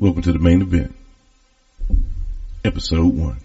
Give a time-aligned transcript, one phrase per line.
[0.00, 0.94] Welcome to the main event,
[2.64, 3.36] episode one.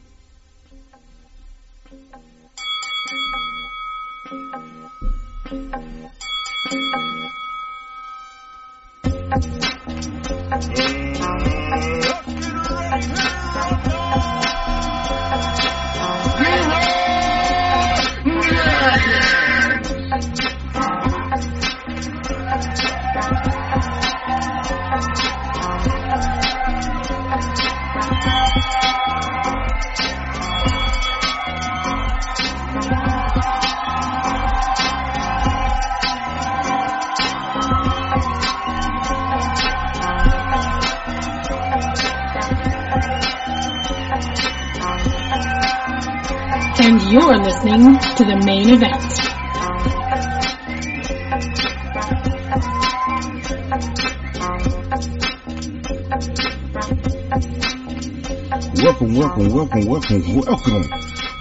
[59.36, 60.89] Welcome, welcome, welcome, welcome,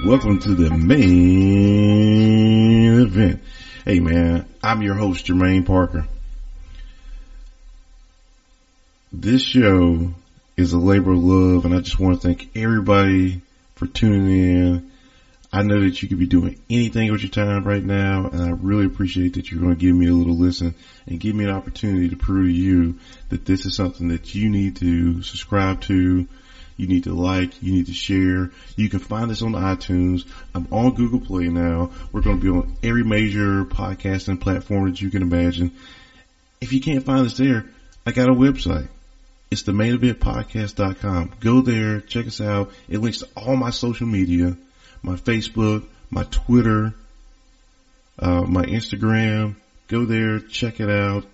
[0.05, 0.39] welcome.
[0.41, 1.03] To the main
[3.03, 3.41] event.
[3.85, 6.05] Hey man, I'm your host Jermaine Parker.
[9.13, 10.13] This show
[10.57, 13.41] is a labor of love and I just want to thank everybody
[13.77, 14.91] for tuning in.
[15.53, 18.51] I know that you could be doing anything with your time right now and I
[18.51, 20.75] really appreciate that you're going to give me a little listen
[21.07, 22.97] and give me an opportunity to prove to you
[23.29, 26.27] that this is something that you need to subscribe to,
[26.77, 28.51] you need to like, you need to share.
[28.77, 30.25] You can find us on iTunes.
[30.55, 31.91] I'm on Google Play now.
[32.13, 35.73] We're going to be on every major podcasting platform that you can imagine.
[36.61, 37.67] If you can't find us there,
[38.07, 38.89] I got a website.
[39.51, 41.35] It's the maineventpodcast.com.
[41.39, 42.73] Go there, check us out.
[42.89, 44.57] It links to all my social media,
[45.03, 46.93] my Facebook, my Twitter,
[48.19, 49.55] uh, my Instagram.
[49.87, 51.25] Go there, check it out.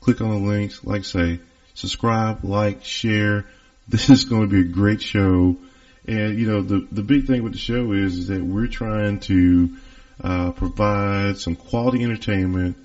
[0.00, 0.82] Click on the links.
[0.82, 1.40] Like I say,
[1.74, 3.46] subscribe, like, share.
[3.92, 5.56] This is going to be a great show.
[6.08, 9.20] And you know, the, the big thing with the show is, is that we're trying
[9.20, 9.76] to,
[10.18, 12.76] uh, provide some quality entertainment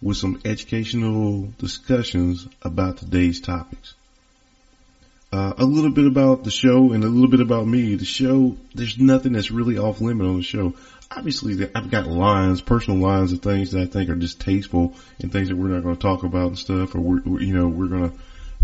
[0.00, 3.94] with some educational discussions about today's topics.
[5.32, 7.96] Uh, a little bit about the show and a little bit about me.
[7.96, 10.74] The show, there's nothing that's really off limit on the show.
[11.10, 15.48] Obviously, I've got lines, personal lines of things that I think are distasteful and things
[15.48, 18.10] that we're not going to talk about and stuff, or we're, you know, we're going
[18.10, 18.16] to,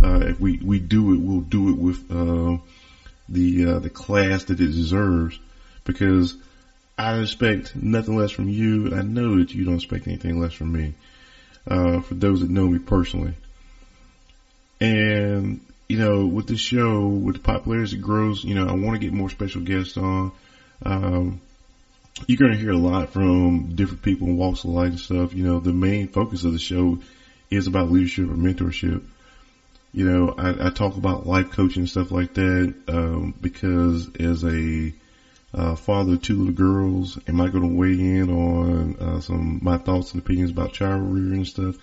[0.02, 2.58] if we, we do it, we'll do it with, uh,
[3.28, 5.38] the, uh, the class that it deserves
[5.84, 6.36] because
[6.96, 10.52] I expect nothing less from you and I know that you don't expect anything less
[10.52, 10.94] from me.
[11.66, 13.32] Uh, for those that know me personally.
[14.82, 19.06] And, you know, with the show, with the popularity grows, you know, I want to
[19.06, 20.30] get more special guests on.
[20.82, 21.40] Um,
[22.26, 25.34] you're going to hear a lot from different people in walks of life and stuff.
[25.34, 26.98] You know, the main focus of the show
[27.50, 29.02] is about leadership or mentorship.
[29.94, 34.42] You know, I, I talk about life coaching and stuff like that, um, because as
[34.44, 34.92] a,
[35.54, 39.60] uh, father of two little girls, am I going to weigh in on, uh, some,
[39.62, 41.76] my thoughts and opinions about child rearing and stuff?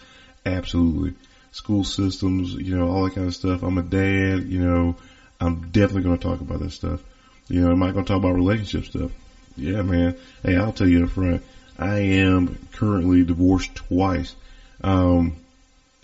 [0.46, 1.14] Absolutely.
[1.54, 3.64] School systems, you know, all that kind of stuff.
[3.64, 4.98] I'm a dad, you know,
[5.40, 7.02] I'm definitely going to talk about that stuff.
[7.48, 9.12] You know, am I going to talk about relationship stuff?
[9.56, 10.16] Yeah, man.
[10.44, 11.42] Hey, I'll tell you up front.
[11.80, 14.36] I am currently divorced twice.
[14.84, 15.38] Um,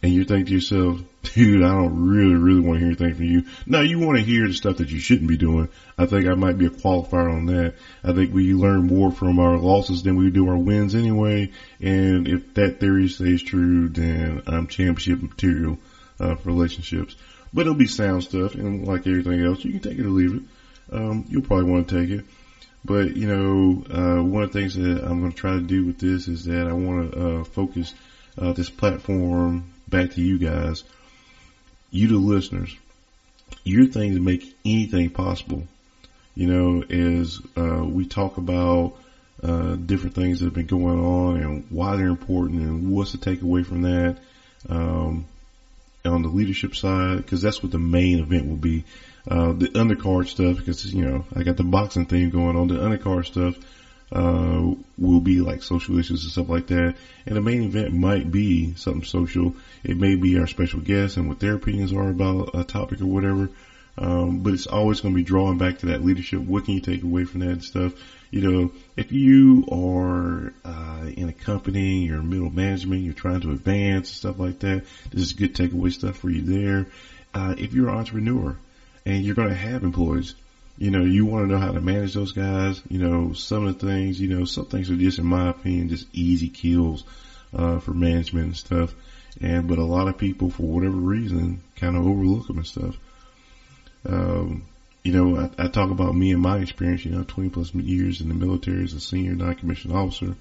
[0.03, 3.25] and you think to yourself, dude, I don't really, really want to hear anything from
[3.25, 3.43] you.
[3.65, 5.69] No, you want to hear the stuff that you shouldn't be doing.
[5.97, 7.73] I think I might be a qualifier on that.
[8.03, 11.51] I think we learn more from our losses than we do our wins anyway.
[11.81, 15.79] And if that theory stays true, then I'm championship material,
[16.19, 17.15] uh, for relationships.
[17.51, 20.35] But it'll be sound stuff and like everything else, you can take it or leave
[20.35, 20.43] it.
[20.91, 22.25] Um, you'll probably want to take it.
[22.85, 25.85] But, you know, uh, one of the things that I'm going to try to do
[25.85, 27.95] with this is that I want to, uh, focus,
[28.37, 30.83] uh, this platform back to you guys,
[31.91, 32.75] you the listeners,
[33.63, 35.67] your thing to make anything possible.
[36.35, 38.93] You know, as uh, we talk about
[39.41, 43.17] uh, different things that have been going on and why they're important and what's the
[43.17, 44.17] takeaway from that.
[44.69, 45.25] Um,
[46.05, 48.83] on the leadership side, because that's what the main event will be.
[49.29, 52.67] Uh, the undercard stuff, because you know I got the boxing thing going on.
[52.67, 53.57] The undercard stuff
[54.11, 56.95] uh, will be like social issues and stuff like that.
[57.25, 59.55] And the main event might be something social.
[59.83, 63.07] It may be our special guests and what their opinions are about a topic or
[63.07, 63.49] whatever.
[63.99, 66.39] Um, but it's always going to be drawing back to that leadership.
[66.39, 67.93] What can you take away from that and stuff?
[68.29, 73.51] You know, if you are, uh, in a company, you're middle management, you're trying to
[73.51, 76.87] advance and stuff like that, this is good takeaway stuff for you there.
[77.33, 78.55] Uh, if you're an entrepreneur
[79.05, 80.35] and you're going to have employees,
[80.77, 82.81] you know, you want to know how to manage those guys.
[82.89, 85.89] You know, some of the things, you know, some things are just, in my opinion,
[85.89, 87.03] just easy kills,
[87.53, 88.93] uh, for management and stuff.
[89.41, 92.97] And, but a lot of people, for whatever reason, kind of overlook them and stuff.
[94.05, 94.63] Um,
[95.03, 98.21] you know, I, I, talk about me and my experience, you know, 20 plus years
[98.21, 100.35] in the military as a senior non-commissioned officer.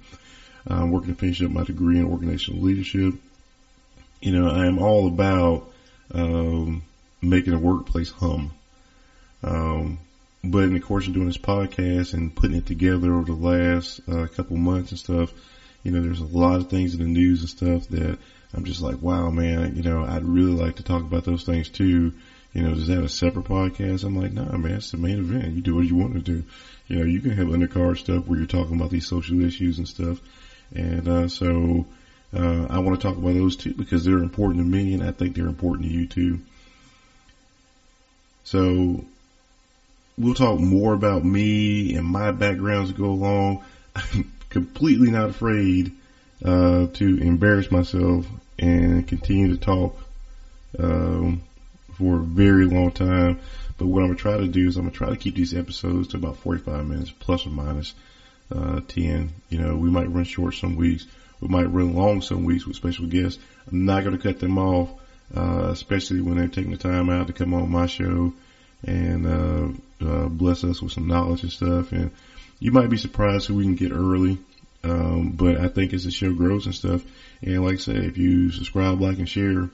[0.67, 3.15] I'm working to finish up my degree in organizational leadership.
[4.21, 5.71] You know, I am all about,
[6.13, 6.83] um,
[7.21, 8.51] making a workplace hum.
[9.43, 9.99] Um,
[10.43, 14.01] but in the course of doing this podcast and putting it together over the last
[14.07, 15.33] uh, couple months and stuff,
[15.83, 18.17] you know, there's a lot of things in the news and stuff that
[18.53, 21.69] I'm just like, wow, man, you know, I'd really like to talk about those things
[21.69, 22.13] too.
[22.53, 24.03] You know, does that a separate podcast?
[24.03, 25.53] I'm like, nah, man, it's the main event.
[25.53, 26.43] You do what you want to do.
[26.87, 29.87] You know, you can have undercard stuff where you're talking about these social issues and
[29.87, 30.21] stuff.
[30.73, 31.85] And, uh, so,
[32.33, 35.11] uh, I want to talk about those too because they're important to me and I
[35.11, 36.39] think they're important to you too.
[38.43, 39.05] So
[40.17, 43.63] we'll talk more about me and my background as we go along.
[43.95, 45.91] I'm completely not afraid,
[46.43, 48.27] uh, to embarrass myself
[48.57, 49.97] and continue to talk,
[50.79, 51.41] um,
[51.93, 53.37] for a very long time.
[53.77, 56.09] But what I'm gonna try to do is I'm gonna try to keep these episodes
[56.09, 57.93] to about 45 minutes plus or minus,
[58.51, 59.29] uh, 10.
[59.49, 61.05] You know, we might run short some weeks.
[61.41, 63.39] We might run long some weeks with special guests.
[63.71, 64.89] I'm not gonna cut them off,
[65.35, 68.33] uh, especially when they're taking the time out to come on my show
[68.83, 71.91] and, uh, uh, bless us with some knowledge and stuff.
[71.91, 72.11] And
[72.59, 74.37] you might be surprised who we can get early.
[74.83, 77.03] Um, but I think as the show grows and stuff,
[77.41, 79.69] and like I said, if you subscribe, like, and share,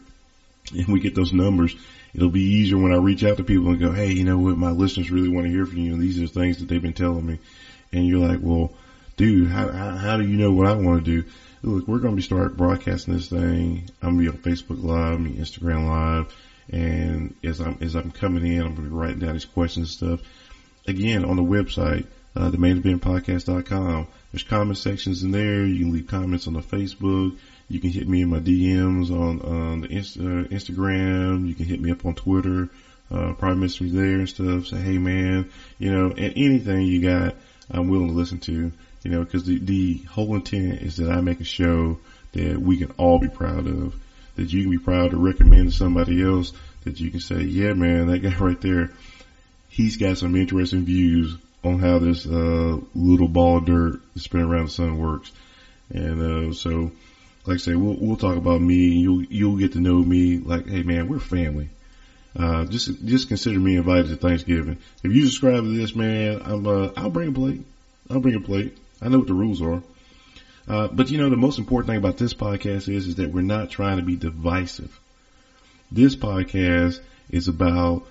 [0.71, 1.75] and we get those numbers,
[2.13, 4.57] it'll be easier when I reach out to people and go, Hey, you know what?
[4.57, 5.93] My listeners really want to hear from you.
[5.93, 7.39] And these are things that they've been telling me.
[7.91, 8.71] And you're like, well,
[9.17, 11.29] dude, how, how, how do you know what I want to do?
[11.61, 13.89] Look, we're going to be start broadcasting this thing.
[14.01, 16.33] I'm going to be on Facebook Live, I'm Instagram Live.
[16.69, 20.01] And as I'm, as I'm coming in, I'm going to be writing down these questions
[20.01, 20.27] and stuff.
[20.87, 22.05] Again, on the website,
[22.35, 24.07] uh, the main event podcast.com.
[24.31, 25.65] There's comment sections in there.
[25.65, 27.37] You can leave comments on the Facebook.
[27.69, 31.47] You can hit me in my DMs on, on the Insta, Instagram.
[31.47, 32.69] You can hit me up on Twitter.
[33.11, 34.67] Uh, probably me there and stuff.
[34.67, 35.45] Say, hey man,
[35.77, 37.35] you know, and anything you got,
[37.69, 38.71] I'm willing to listen to,
[39.03, 41.99] you know, cause the, the whole intent is that I make a show
[42.31, 43.95] that we can all be proud of,
[44.35, 46.53] that you can be proud to recommend to somebody else,
[46.83, 48.91] that you can say, yeah man, that guy right there,
[49.69, 54.65] he's got some interesting views on how this, uh, little ball of dirt spinning around
[54.65, 55.31] the sun works.
[55.89, 56.91] And, uh, so,
[57.45, 60.37] like I say, we'll, we'll talk about me and you'll, you'll get to know me
[60.37, 61.69] like, hey man, we're family.
[62.35, 64.77] Uh, just, just consider me invited to Thanksgiving.
[65.03, 67.63] If you subscribe to this, man, I'm, uh, I'll bring a plate.
[68.09, 68.75] I'll bring a plate.
[69.01, 69.83] I know what the rules are.
[70.67, 73.41] Uh, but you know, the most important thing about this podcast is, is that we're
[73.41, 74.99] not trying to be divisive.
[75.91, 76.99] This podcast
[77.29, 78.05] is about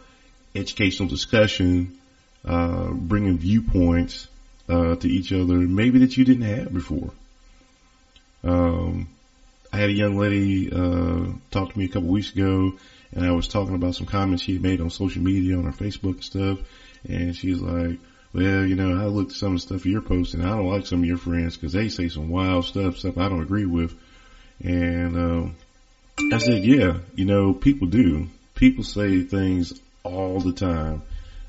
[0.55, 1.99] educational discussion,
[2.45, 4.29] uh, bringing viewpoints,
[4.69, 7.11] uh, to each other, maybe that you didn't have before.
[8.45, 9.09] Um,
[9.73, 12.75] I had a young lady, uh, talk to me a couple weeks ago
[13.13, 15.73] and I was talking about some comments she had made on social media on her
[15.73, 16.59] Facebook and stuff.
[17.09, 17.99] And she's like,
[18.33, 20.43] well, you know, I looked at some of the stuff you're posting.
[20.43, 23.29] I don't like some of your friends because they say some wild stuff, stuff I
[23.29, 23.95] don't agree with.
[24.63, 25.57] And, um,
[26.33, 28.29] I said, yeah, you know, people do.
[28.55, 29.73] People say things
[30.05, 31.03] all the time,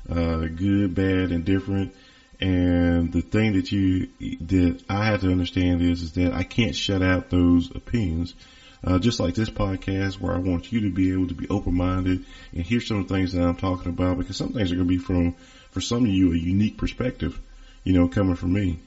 [0.08, 1.94] uh, good, bad, and different.
[2.40, 4.08] And the thing that you,
[4.40, 8.34] that I have to understand is, is that I can't shut out those opinions.
[8.82, 12.24] Uh, just like this podcast where I want you to be able to be open-minded
[12.52, 14.88] and hear some of the things that I'm talking about because some things are going
[14.88, 15.34] to be from,
[15.74, 17.38] for some of you, a unique perspective,
[17.82, 18.78] you know, coming from me,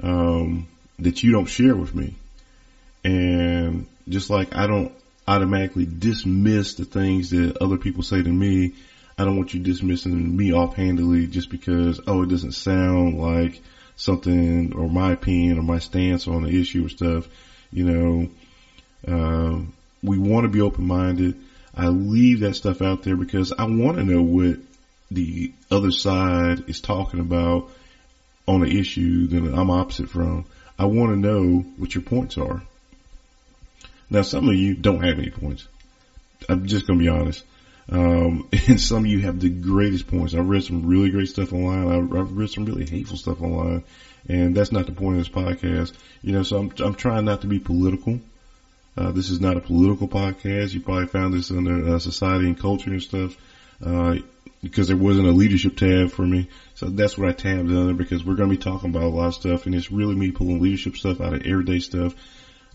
[0.00, 0.68] um,
[1.00, 2.14] that you don't share with me.
[3.04, 4.92] And just like I don't
[5.26, 8.72] automatically dismiss the things that other people say to me,
[9.18, 13.60] I don't want you dismissing me offhandedly just because, oh, it doesn't sound like
[13.96, 17.28] something or my opinion or my stance on the issue or stuff,
[17.72, 18.28] you know,
[19.08, 19.60] uh,
[20.04, 21.34] we want to be open minded.
[21.74, 24.58] I leave that stuff out there because I want to know what
[25.10, 27.70] the other side is talking about
[28.46, 30.44] on an issue that I'm opposite from.
[30.78, 32.62] I want to know what your points are.
[34.10, 35.66] Now, some of you don't have any points.
[36.48, 37.44] I'm just going to be honest.
[37.90, 40.34] Um, and some of you have the greatest points.
[40.34, 41.88] I've read some really great stuff online.
[41.88, 43.82] I've, I've, read some really hateful stuff online,
[44.28, 45.92] and that's not the point of this podcast.
[46.22, 48.20] You know, so I'm I'm trying not to be political.
[48.96, 50.74] Uh, this is not a political podcast.
[50.74, 53.36] You probably found this under uh, society and culture and stuff,
[53.84, 54.16] uh,
[54.62, 56.48] because there wasn't a leadership tab for me.
[56.74, 59.28] So that's what I tabbed under because we're going to be talking about a lot
[59.28, 62.14] of stuff and it's really me pulling leadership stuff out of everyday stuff.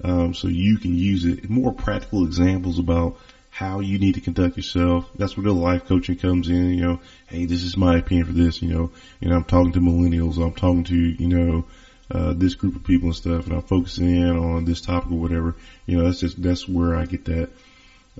[0.03, 1.50] Um, so you can use it.
[1.50, 3.17] More practical examples about
[3.50, 5.07] how you need to conduct yourself.
[5.15, 6.74] That's where the life coaching comes in.
[6.74, 8.62] You know, hey, this is my opinion for this.
[8.62, 8.91] You know,
[9.22, 10.43] know, I'm talking to millennials.
[10.43, 11.65] I'm talking to, you know,
[12.10, 15.19] uh, this group of people and stuff, and I'm focusing in on this topic or
[15.19, 15.55] whatever.
[15.86, 17.50] You know, that's just that's where I get that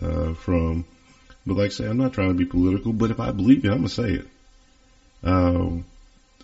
[0.02, 0.86] uh, from.
[1.46, 3.70] But like I say, I'm not trying to be political, but if I believe it,
[3.70, 4.28] I'm going to say it.
[5.24, 5.86] Um,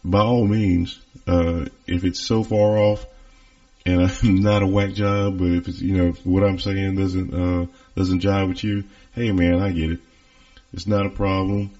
[0.03, 3.05] by all means, uh, if it's so far off
[3.85, 6.95] and I'm not a whack job, but if it's, you know, if what I'm saying
[6.95, 7.65] doesn't, uh,
[7.95, 9.99] doesn't jive with you, hey man, I get it.
[10.73, 11.71] It's not a problem.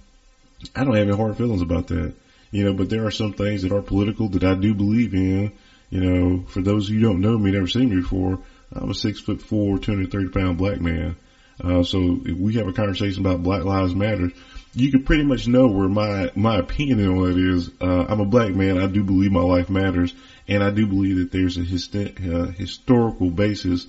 [0.76, 2.14] I don't have any hard feelings about that,
[2.52, 5.52] you know, but there are some things that are political that I do believe in.
[5.90, 8.40] You know, for those who don't know me, never seen me before,
[8.72, 11.16] I'm a six foot four, 230 pound black man.
[11.64, 14.32] Uh, so if we have a conversation about Black Lives Matter,
[14.74, 17.72] you can pretty much know where my, my opinion on it is.
[17.82, 18.78] Uh, I'm a black man.
[18.78, 20.14] I do believe my life matters.
[20.48, 23.86] And I do believe that there's a uh, historical basis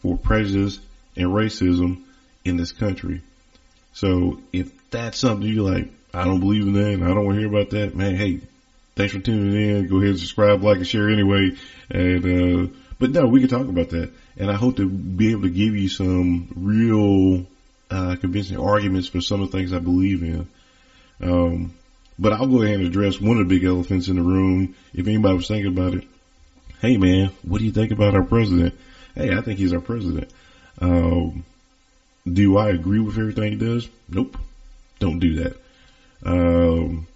[0.00, 0.78] for prejudice
[1.16, 2.02] and racism
[2.44, 3.22] in this country.
[3.92, 7.36] So if that's something you like, I don't believe in that and I don't want
[7.36, 8.40] to hear about that, man, hey,
[8.94, 9.88] thanks for tuning in.
[9.88, 11.56] Go ahead and subscribe, like, and share anyway.
[11.90, 14.10] And, uh, but no, we can talk about that.
[14.36, 17.46] And I hope to be able to give you some real,
[17.90, 20.48] uh, convincing arguments for some of the things I believe in.
[21.22, 21.74] Um,
[22.18, 24.74] but I'll go ahead and address one of the big elephants in the room.
[24.94, 26.04] If anybody was thinking about it,
[26.80, 28.74] hey man, what do you think about our president?
[29.14, 30.30] Hey, I think he's our president.
[30.80, 31.44] Um,
[32.30, 33.88] do I agree with everything he does?
[34.08, 34.36] Nope.
[34.98, 35.56] Don't do that.
[36.24, 37.06] Um,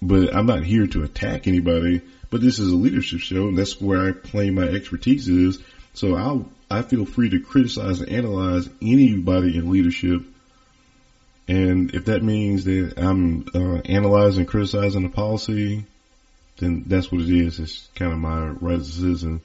[0.00, 3.80] but I'm not here to attack anybody, but this is a leadership show and that's
[3.80, 5.58] where I claim my expertise is.
[5.94, 10.22] So I'll, I feel free to criticize and analyze anybody in leadership.
[11.48, 15.84] And if that means that I'm uh, analyzing, criticizing the policy,
[16.58, 17.58] then that's what it is.
[17.58, 19.40] It's kind of my right as a citizen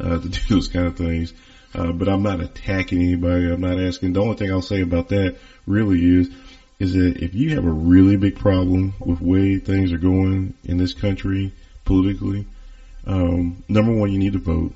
[0.00, 1.32] uh, to do those kind of things.
[1.74, 3.50] Uh, but I'm not attacking anybody.
[3.50, 4.12] I'm not asking.
[4.12, 5.36] The only thing I'll say about that
[5.66, 6.30] really is,
[6.78, 10.76] is that if you have a really big problem with way things are going in
[10.76, 11.52] this country
[11.84, 12.46] politically,
[13.06, 14.72] um, number one, you need to vote,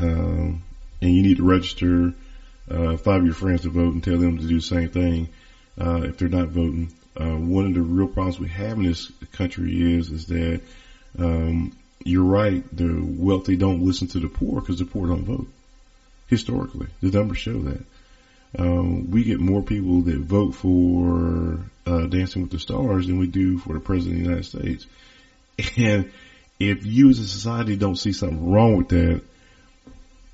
[0.00, 0.62] um,
[1.00, 2.12] and you need to register
[2.70, 5.28] uh, five of your friends to vote and tell them to do the same thing
[5.78, 6.92] uh, if they're not voting.
[7.16, 10.60] Uh, one of the real problems we have in this country is is that
[11.18, 12.64] um, you're right.
[12.74, 15.48] The wealthy don't listen to the poor because the poor don't vote.
[16.28, 17.82] Historically, the numbers show that.
[18.58, 23.26] Um, we get more people that vote for uh, Dancing with the Stars than we
[23.26, 24.86] do for the President of the United States.
[25.76, 26.10] And
[26.58, 29.22] if you as a society don't see something wrong with that,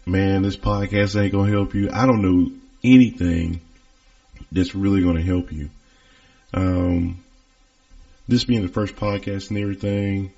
[0.06, 1.90] man, this podcast ain't gonna help you.
[1.92, 2.50] I don't know
[2.84, 3.60] anything
[4.52, 5.68] that's really gonna help you.
[6.54, 7.18] Um,
[8.28, 10.30] this being the first podcast and everything,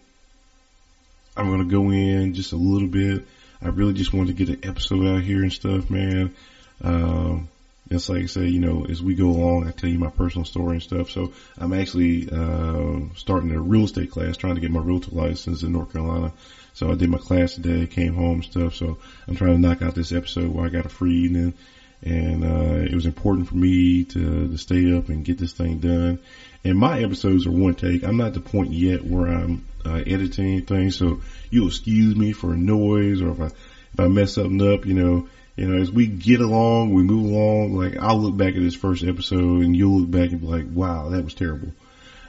[1.36, 3.26] I'm gonna go in just a little bit.
[3.60, 6.34] I really just wanted to get an episode out here and stuff, man.
[6.80, 7.48] Um,
[7.90, 10.44] it's like I say, you know, as we go along, I tell you my personal
[10.44, 11.10] story and stuff.
[11.10, 15.62] So I'm actually, uh, starting a real estate class, trying to get my realtor license
[15.62, 16.32] in North Carolina.
[16.74, 18.74] So I did my class today, came home and stuff.
[18.74, 21.54] So I'm trying to knock out this episode where I got a free evening
[22.02, 25.78] and, uh, it was important for me to, to stay up and get this thing
[25.78, 26.18] done.
[26.64, 28.04] And my episodes are one take.
[28.04, 30.90] I'm not at the point yet where I'm, uh, editing anything.
[30.90, 34.94] So you'll excuse me for noise or if I, if I mess something up, you
[34.94, 35.28] know,
[35.58, 38.76] you know, as we get along, we move along, like I'll look back at this
[38.76, 41.72] first episode and you'll look back and be like, wow, that was terrible.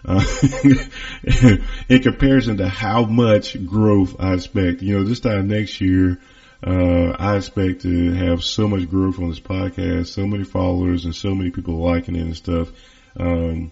[0.04, 0.26] Uh,
[1.90, 6.20] in comparison to how much growth I expect, you know, this time next year,
[6.66, 11.16] uh, I expect to have so much growth on this podcast, so many followers and
[11.16, 12.72] so many people liking it and stuff,
[13.16, 13.72] um,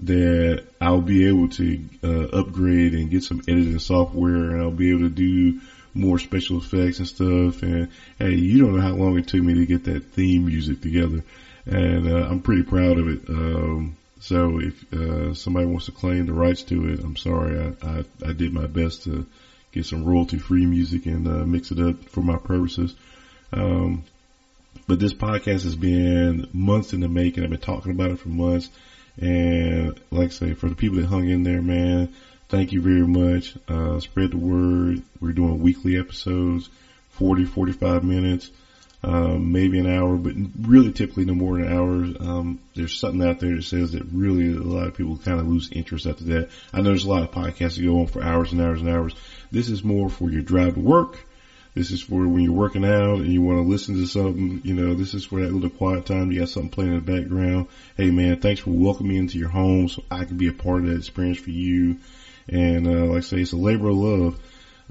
[0.00, 4.90] that I'll be able to, uh, upgrade and get some editing software and I'll be
[4.90, 5.60] able to do
[5.94, 7.62] more special effects and stuff.
[7.62, 10.80] And hey, you don't know how long it took me to get that theme music
[10.80, 11.24] together.
[11.66, 13.28] And, uh, I'm pretty proud of it.
[13.28, 17.74] Um, so if, uh, somebody wants to claim the rights to it, I'm sorry.
[17.82, 19.26] I, I, I did my best to
[19.72, 22.94] get some royalty free music and, uh, mix it up for my purposes.
[23.52, 24.04] Um,
[24.86, 27.44] but this podcast has been months in the making.
[27.44, 28.68] I've been talking about it for months.
[29.18, 32.12] And like I say, for the people that hung in there, man,
[32.48, 33.54] thank you very much.
[33.68, 35.02] Uh, spread the word.
[35.20, 36.68] We're doing weekly episodes,
[37.10, 38.50] 40, 45 minutes,
[39.02, 42.28] um, maybe an hour, but really typically no more than an hour.
[42.28, 45.46] Um, there's something out there that says that really a lot of people kind of
[45.46, 46.48] lose interest after that.
[46.72, 48.88] I know there's a lot of podcasts that go on for hours and hours and
[48.88, 49.14] hours.
[49.50, 51.24] This is more for your drive to work.
[51.74, 54.74] This is for when you're working out and you want to listen to something, you
[54.74, 56.30] know, this is for that little quiet time.
[56.30, 57.66] You got something playing in the background.
[57.96, 60.84] Hey man, thanks for welcoming me into your home so I can be a part
[60.84, 61.96] of that experience for you.
[62.48, 64.38] And, uh, like I say, it's a labor of love.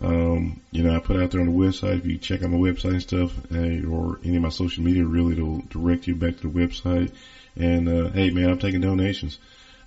[0.01, 2.57] Um, you know, I put out there on the website, if you check out my
[2.57, 6.37] website and stuff, uh, or any of my social media, really to direct you back
[6.37, 7.11] to the website.
[7.55, 9.37] And, uh, hey man, I'm taking donations.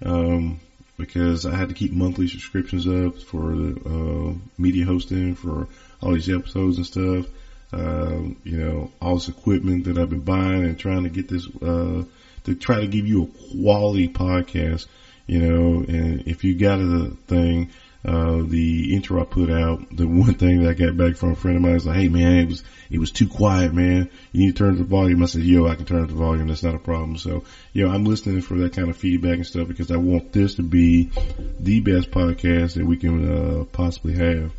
[0.04, 0.60] Um,
[0.96, 5.66] because I had to keep monthly subscriptions up for the, uh, media hosting for
[6.00, 7.26] all these episodes and stuff.
[7.72, 11.46] um, you know, all this equipment that I've been buying and trying to get this,
[11.60, 12.04] uh,
[12.44, 14.86] to try to give you a quality podcast,
[15.26, 17.70] you know, and if you got a thing,
[18.04, 21.34] uh, the intro I put out, the one thing that I got back from a
[21.34, 24.08] friend of mine was like, Hey man, it was, it was too quiet, man.
[24.30, 25.22] You need to turn up the volume.
[25.22, 26.46] I said, yo, I can turn up the volume.
[26.46, 27.16] That's not a problem.
[27.16, 27.42] So,
[27.72, 30.54] yo, know, I'm listening for that kind of feedback and stuff because I want this
[30.54, 31.10] to be
[31.58, 34.52] the best podcast that we can, uh, possibly have.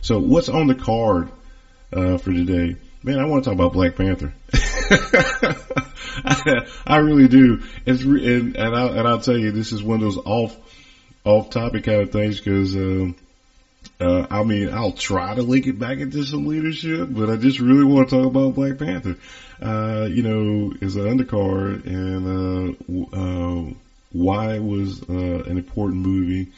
[0.00, 1.30] So what's on the card,
[1.92, 2.76] uh, for today?
[3.02, 4.32] Man, I want to talk about Black Panther.
[6.86, 7.62] I, really do.
[7.86, 10.56] It's re- and and, I, and I'll tell you, this is one of those off
[11.24, 12.74] off topic kind of things because.
[12.76, 13.16] Um,
[14.00, 17.60] uh, I mean, I'll try to link it back into some leadership, but I just
[17.60, 19.16] really want to talk about Black Panther.
[19.62, 22.76] Uh, you know, as an undercard and,
[23.12, 23.74] uh, uh,
[24.12, 26.50] why it was, uh, an important movie,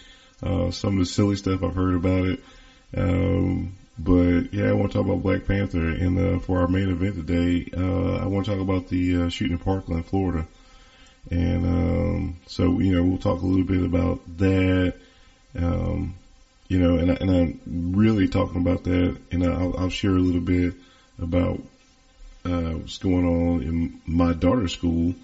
[0.42, 2.44] uh, some of the silly stuff I've heard about it.
[2.96, 6.88] Um, but yeah, I want to talk about Black Panther and, uh, for our main
[6.88, 10.46] event today, uh, I want to talk about the, uh, shooting in Parkland, Florida.
[11.30, 14.94] And, um, so, you know, we'll talk a little bit about that.
[15.58, 16.14] Um,
[16.68, 17.60] you know, and, I, and I'm
[17.96, 20.74] really talking about that, and I'll, I'll share a little bit
[21.20, 21.62] about
[22.44, 25.14] uh, what's going on in my daughter's school,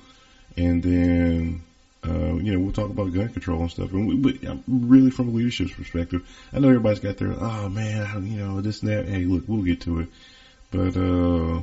[0.57, 1.63] and then
[2.07, 3.93] uh, you know we'll talk about gun control and stuff.
[3.93, 8.27] And we, but really from a leadership perspective, I know everybody's got their oh man,
[8.27, 9.07] you know this and that.
[9.07, 10.09] Hey, look, we'll get to it,
[10.71, 11.59] but uh,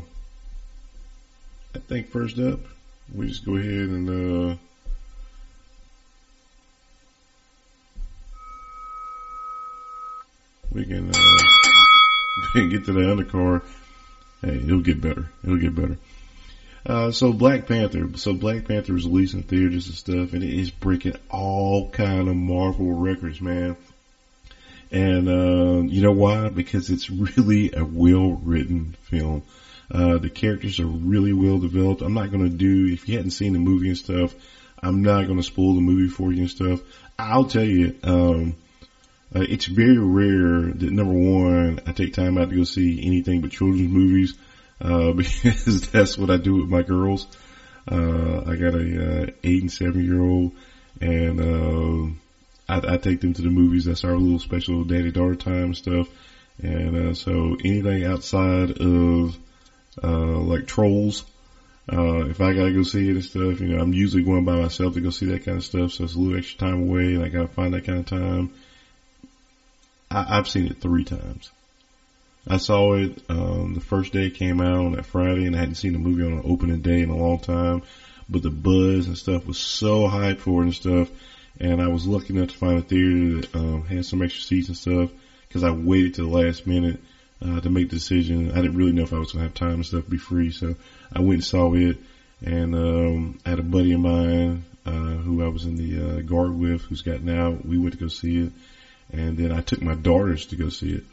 [1.75, 2.59] I think first up,
[3.13, 4.09] we just go ahead and.
[4.09, 4.55] Uh,
[10.71, 11.39] we can, uh,
[12.53, 13.61] get to the undercar.
[14.41, 15.29] Hey, it'll get better.
[15.43, 15.97] It'll get better.
[16.85, 20.71] Uh, so Black Panther, so Black Panther is releasing theaters and stuff, and it is
[20.71, 23.75] breaking all kind of Marvel records, man.
[24.91, 26.49] And, uh, you know why?
[26.49, 29.43] Because it's really a well written film.
[29.91, 32.01] Uh, the characters are really well developed.
[32.01, 34.33] I'm not to do, if you hadn't seen the movie and stuff,
[34.81, 36.81] I'm not to spoil the movie for you and stuff.
[37.17, 38.55] I'll tell you, um,
[39.35, 43.41] uh, it's very rare that number one, I take time out to go see anything
[43.41, 44.33] but children's movies,
[44.81, 47.27] uh, because that's what I do with my girls.
[47.89, 50.51] Uh, I got a, uh, eight and seven year old
[51.01, 52.13] and, uh,
[52.67, 53.85] I, I, take them to the movies.
[53.85, 56.07] That's our little special daddy daughter time stuff.
[56.61, 59.37] And, uh, so anything outside of,
[60.03, 61.25] uh like trolls,
[61.91, 64.55] uh if I gotta go see it and stuff, you know, I'm usually going by
[64.55, 65.93] myself to go see that kind of stuff.
[65.93, 68.51] So it's a little extra time away and I gotta find that kind of time
[70.11, 71.51] I, have seen it three times.
[72.49, 75.59] I saw it um, the first day it came out on that Friday, and I
[75.59, 77.83] hadn't seen the movie on an opening day in a long time.
[78.27, 81.09] But the buzz and stuff was so hyped for it and stuff,
[81.59, 84.67] and I was lucky enough to find a theater that um, had some extra seats
[84.67, 85.11] and stuff
[85.47, 86.99] because I waited to the last minute
[87.41, 88.51] uh, to make the decision.
[88.51, 90.51] I didn't really know if I was to have time and stuff to be free,
[90.51, 90.75] so
[91.13, 91.97] I went and saw it.
[92.43, 96.21] And um, I had a buddy of mine uh, who I was in the uh,
[96.21, 97.65] guard with, who's gotten out.
[97.65, 98.51] We went to go see it
[99.11, 101.03] and then I took my daughters to go see it.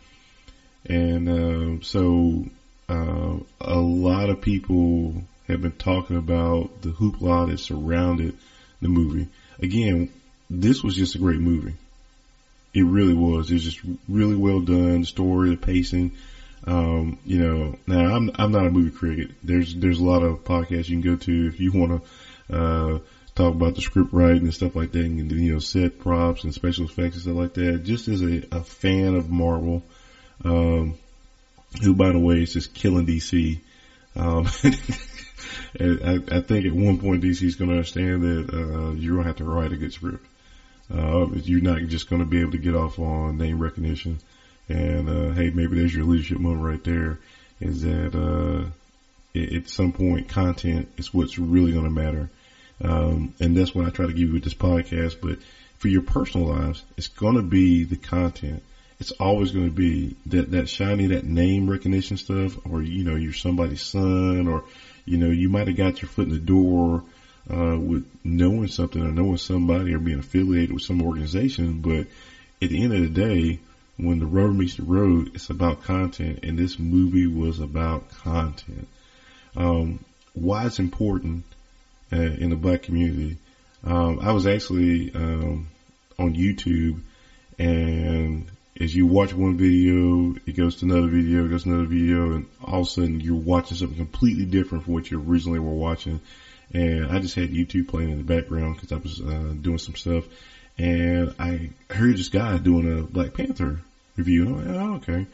[0.89, 2.45] And uh, so
[2.89, 8.35] uh, a lot of people have been talking about the hoopla that surrounded
[8.81, 9.29] the movie.
[9.61, 10.09] Again,
[10.51, 11.75] this was just a great movie.
[12.75, 13.51] It really was.
[13.51, 15.01] It was just really well done.
[15.01, 16.13] The story, the pacing.
[16.65, 19.31] Um, you know, now I'm I'm not a movie critic.
[19.43, 22.03] There's there's a lot of podcasts you can go to if you want
[22.49, 22.99] to uh,
[23.35, 26.53] talk about the script writing and stuff like that, and you know, set props and
[26.53, 27.85] special effects and stuff like that.
[27.85, 29.83] Just as a, a fan of Marvel,
[30.45, 30.95] um,
[31.83, 33.59] who by the way is just killing DC.
[34.15, 34.47] Um,
[35.79, 39.25] I, I, think at one point DC is going to understand that uh, you're going
[39.25, 40.25] to have to write a good script.
[40.93, 44.19] Uh, you're not just going to be able to get off on name recognition.
[44.69, 47.19] And uh, hey, maybe there's your leadership moment right there.
[47.61, 48.71] Is that uh,
[49.39, 52.31] at some point content is what's really going to matter.
[52.83, 55.21] Um, and that's what I try to give you with this podcast.
[55.21, 55.39] But
[55.79, 58.63] for your personal lives, it's going to be the content.
[58.99, 63.15] It's always going to be that, that shiny, that name recognition stuff, or, you know,
[63.15, 64.65] you're somebody's son, or,
[65.05, 67.03] you know, you might have got your foot in the door,
[67.51, 71.81] uh, with knowing something or knowing somebody or being affiliated with some organization.
[71.81, 72.07] But
[72.61, 73.61] at the end of the day,
[73.99, 76.41] when the rubber meets the road, it's about content.
[76.43, 78.89] And this movie was about content.
[79.55, 80.05] Um,
[80.35, 81.45] why it's important
[82.13, 83.37] uh, in the black community.
[83.85, 85.69] Um, I was actually um,
[86.19, 87.01] on YouTube,
[87.59, 88.47] and
[88.81, 92.33] as you watch one video, it goes to another video, it goes to another video,
[92.33, 95.73] and all of a sudden you're watching something completely different from what you originally were
[95.73, 96.21] watching.
[96.73, 99.95] And I just had YouTube playing in the background because I was uh, doing some
[99.95, 100.25] stuff,
[100.77, 103.81] and I heard this guy doing a Black Panther
[104.17, 104.57] review.
[104.57, 105.27] And I'm like, oh, okay.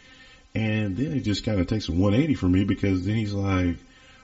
[0.55, 3.77] And then it just kind of takes a 180 for me because then he's like,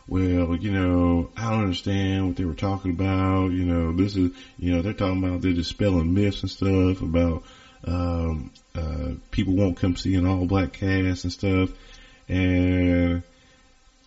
[0.07, 3.53] well, you know, I don't understand what they were talking about.
[3.53, 7.43] You know, this is, you know, they're talking about they're dispelling myths and stuff about,
[7.85, 11.71] um, uh, people won't come see an all black cast and stuff.
[12.29, 13.23] And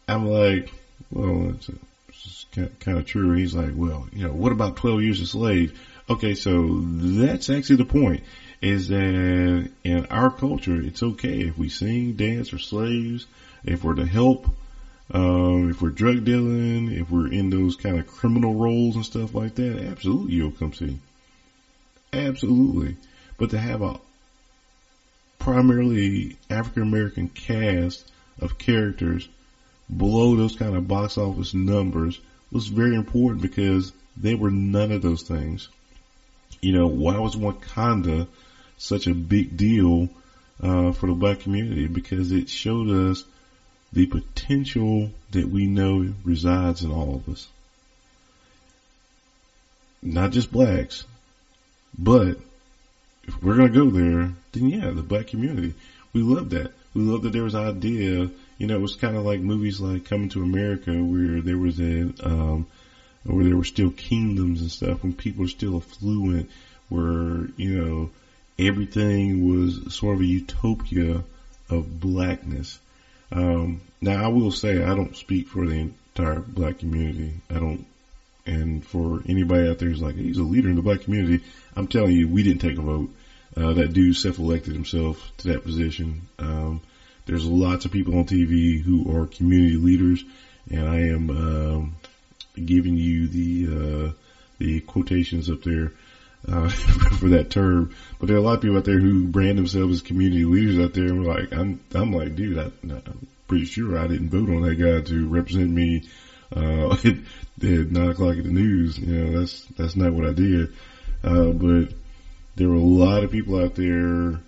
[0.08, 0.72] I'm like,
[1.12, 1.70] well, it's,
[2.10, 2.46] it's
[2.80, 3.32] kind of true.
[3.34, 5.80] He's like, well, you know, what about 12 years a slave?
[6.10, 6.36] Okay.
[6.36, 8.24] So that's actually the point
[8.62, 13.26] is that in our culture, it's okay if we sing, dance, or slaves,
[13.64, 14.48] if we're to help,
[15.14, 19.34] um, if we're drug dealing, if we're in those kind of criminal roles and stuff
[19.34, 21.00] like that, absolutely you'll come see.
[22.14, 22.96] Absolutely.
[23.42, 24.00] But to have a
[25.40, 28.06] primarily African American cast
[28.40, 29.28] of characters
[29.98, 32.20] below those kind of box office numbers
[32.52, 35.70] was very important because they were none of those things.
[36.62, 38.28] You know, why was Wakanda
[38.78, 40.10] such a big deal
[40.62, 41.88] uh, for the black community?
[41.88, 43.24] Because it showed us
[43.92, 47.48] the potential that we know resides in all of us.
[50.04, 51.06] Not just blacks,
[51.98, 52.38] but
[53.24, 55.74] if we're going to go there, then yeah, the black community.
[56.14, 56.72] We love that.
[56.94, 60.06] We love that there was idea, you know, it was kind of like movies like
[60.06, 62.68] Coming to America where there was a, um,
[63.24, 66.50] where there were still kingdoms and stuff when people were still affluent
[66.90, 68.10] where, you know,
[68.60, 71.24] everything was sort of a utopia
[71.70, 72.80] of blackness.
[73.32, 77.34] Um, now I will say I don't speak for the entire black community.
[77.50, 77.86] I don't,
[78.46, 81.44] and for anybody out there who's like, he's a leader in the black community,
[81.76, 83.10] I'm telling you, we didn't take a vote.
[83.56, 86.22] Uh, that dude self-elected himself to that position.
[86.40, 86.82] Um,
[87.26, 90.24] there's lots of people on TV who are community leaders,
[90.70, 91.96] and I am um,
[92.56, 94.12] giving you the uh,
[94.58, 95.92] the quotations up there
[96.48, 96.70] uh,
[97.20, 97.94] for that term.
[98.20, 100.80] But there are a lot of people out there who brand themselves as community leaders
[100.80, 101.08] out there.
[101.08, 104.76] And like, I'm, I'm like, dude, I, am pretty sure I didn't vote on that
[104.76, 106.04] guy to represent me,
[106.56, 107.16] uh, at,
[107.62, 108.98] nine o'clock at the news.
[108.98, 110.74] You know, that's, that's not what I did.
[111.24, 111.90] Uh, but
[112.56, 114.40] there were a lot of people out there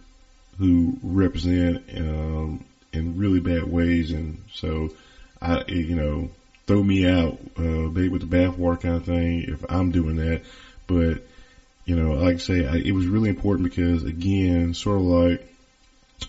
[0.57, 4.11] who represent, um, in really bad ways.
[4.11, 4.93] And so
[5.41, 6.29] I, you know,
[6.67, 10.41] throw me out, uh, baby with the bathwater kind of thing if I'm doing that.
[10.87, 11.23] But
[11.85, 15.47] you know, like I say, I, it was really important because again, sort of like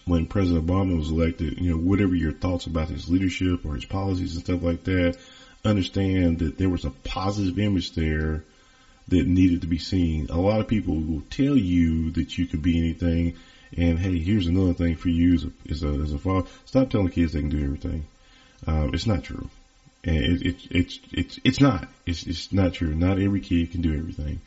[0.05, 3.85] when President Obama was elected, you know, whatever your thoughts about his leadership or his
[3.85, 5.17] policies and stuff like that,
[5.65, 8.45] understand that there was a positive image there
[9.09, 10.27] that needed to be seen.
[10.31, 13.35] A lot of people will tell you that you could be anything.
[13.77, 16.49] And hey, here's another thing for you as a, as a, as a father.
[16.65, 18.05] Stop telling kids they can do everything.
[18.67, 19.49] Um, it's not true.
[20.05, 21.89] And it, it, it's, it's, it's not.
[22.07, 22.95] It's, it's not true.
[22.95, 24.41] Not every kid can do everything.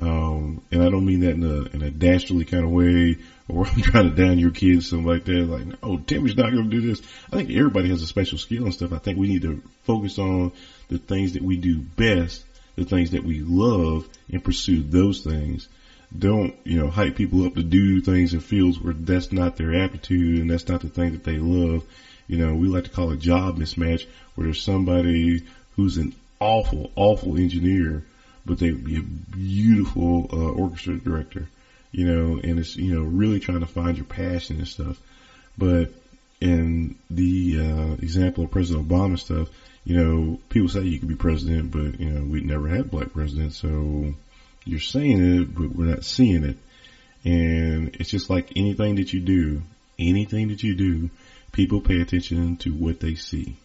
[0.00, 3.66] Um, and I don't mean that in a, in a dastardly kind of way or
[3.68, 5.44] I'm trying to down your kids, something like that.
[5.44, 7.02] Like, oh, Timmy's not going to do this.
[7.30, 8.92] I think everybody has a special skill and stuff.
[8.92, 10.52] I think we need to focus on
[10.88, 12.44] the things that we do best,
[12.76, 15.68] the things that we love and pursue those things.
[16.16, 19.74] Don't, you know, hype people up to do things in fields where that's not their
[19.74, 21.84] aptitude and that's not the thing that they love.
[22.28, 25.42] You know, we like to call it job mismatch where there's somebody
[25.76, 28.04] who's an awful, awful engineer
[28.44, 31.48] but they'd be a beautiful uh, orchestra director,
[31.90, 35.00] you know, and it's you know really trying to find your passion and stuff.
[35.56, 35.90] But
[36.40, 39.48] in the uh, example of President Obama stuff,
[39.84, 43.12] you know, people say you could be president, but you know we'd never had black
[43.12, 44.14] president, so
[44.64, 46.56] you're saying it, but we're not seeing it.
[47.24, 49.62] And it's just like anything that you do,
[49.98, 51.10] anything that you do,
[51.52, 53.56] people pay attention to what they see.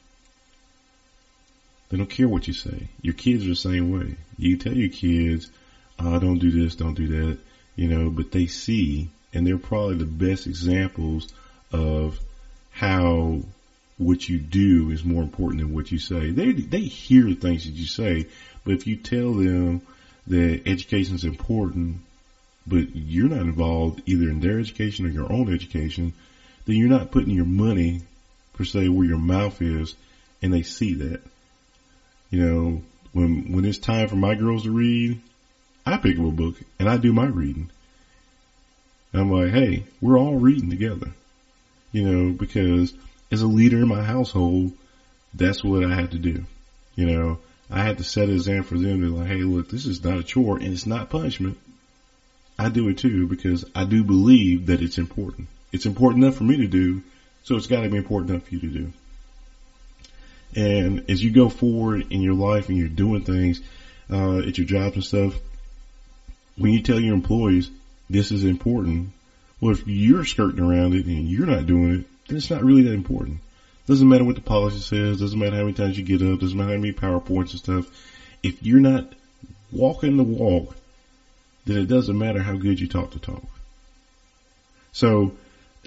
[1.90, 2.90] They don't care what you say.
[3.02, 4.16] Your kids are the same way.
[4.38, 5.50] You tell your kids,
[6.00, 7.38] oh, don't do this, don't do that,
[7.76, 11.28] you know, but they see and they're probably the best examples
[11.72, 12.20] of
[12.72, 13.42] how
[13.98, 16.32] what you do is more important than what you say.
[16.32, 18.28] They, they hear the things that you say,
[18.64, 19.82] but if you tell them
[20.28, 22.02] that education is important,
[22.66, 26.14] but you're not involved either in their education or your own education,
[26.66, 28.02] then you're not putting your money
[28.54, 29.96] per se where your mouth is
[30.42, 31.22] and they see that.
[32.30, 32.82] You know,
[33.14, 35.20] when, when it's time for my girls to read,
[35.86, 37.70] I pick up a book and I do my reading.
[39.14, 41.12] And I'm like, hey, we're all reading together.
[41.94, 42.94] You know, because
[43.32, 44.74] as a leader in my household,
[45.34, 46.44] that's what I had to do.
[46.96, 49.86] You know, I had to set an example for them to like, hey, look, this
[49.86, 51.58] is not a chore and it's not punishment.
[52.60, 55.48] I do it too because I do believe that it's important.
[55.72, 57.04] It's important enough for me to do,
[57.44, 58.94] so it's got to be important enough for you to do.
[60.56, 63.62] And as you go forward in your life and you're doing things
[64.10, 65.40] uh, at your jobs and stuff,
[66.56, 67.70] when you tell your employees
[68.10, 69.10] this is important,
[69.60, 72.84] well, if you're skirting around it and you're not doing it, then it's not really
[72.84, 73.40] that important.
[73.88, 75.20] Doesn't matter what the policy says.
[75.20, 76.40] Doesn't matter how many times you get up.
[76.40, 77.90] Doesn't matter how many PowerPoints and stuff.
[78.44, 79.14] If you're not
[79.72, 80.76] walking the walk,
[81.66, 83.44] then it doesn't matter how good you talk the talk.
[84.92, 85.34] So,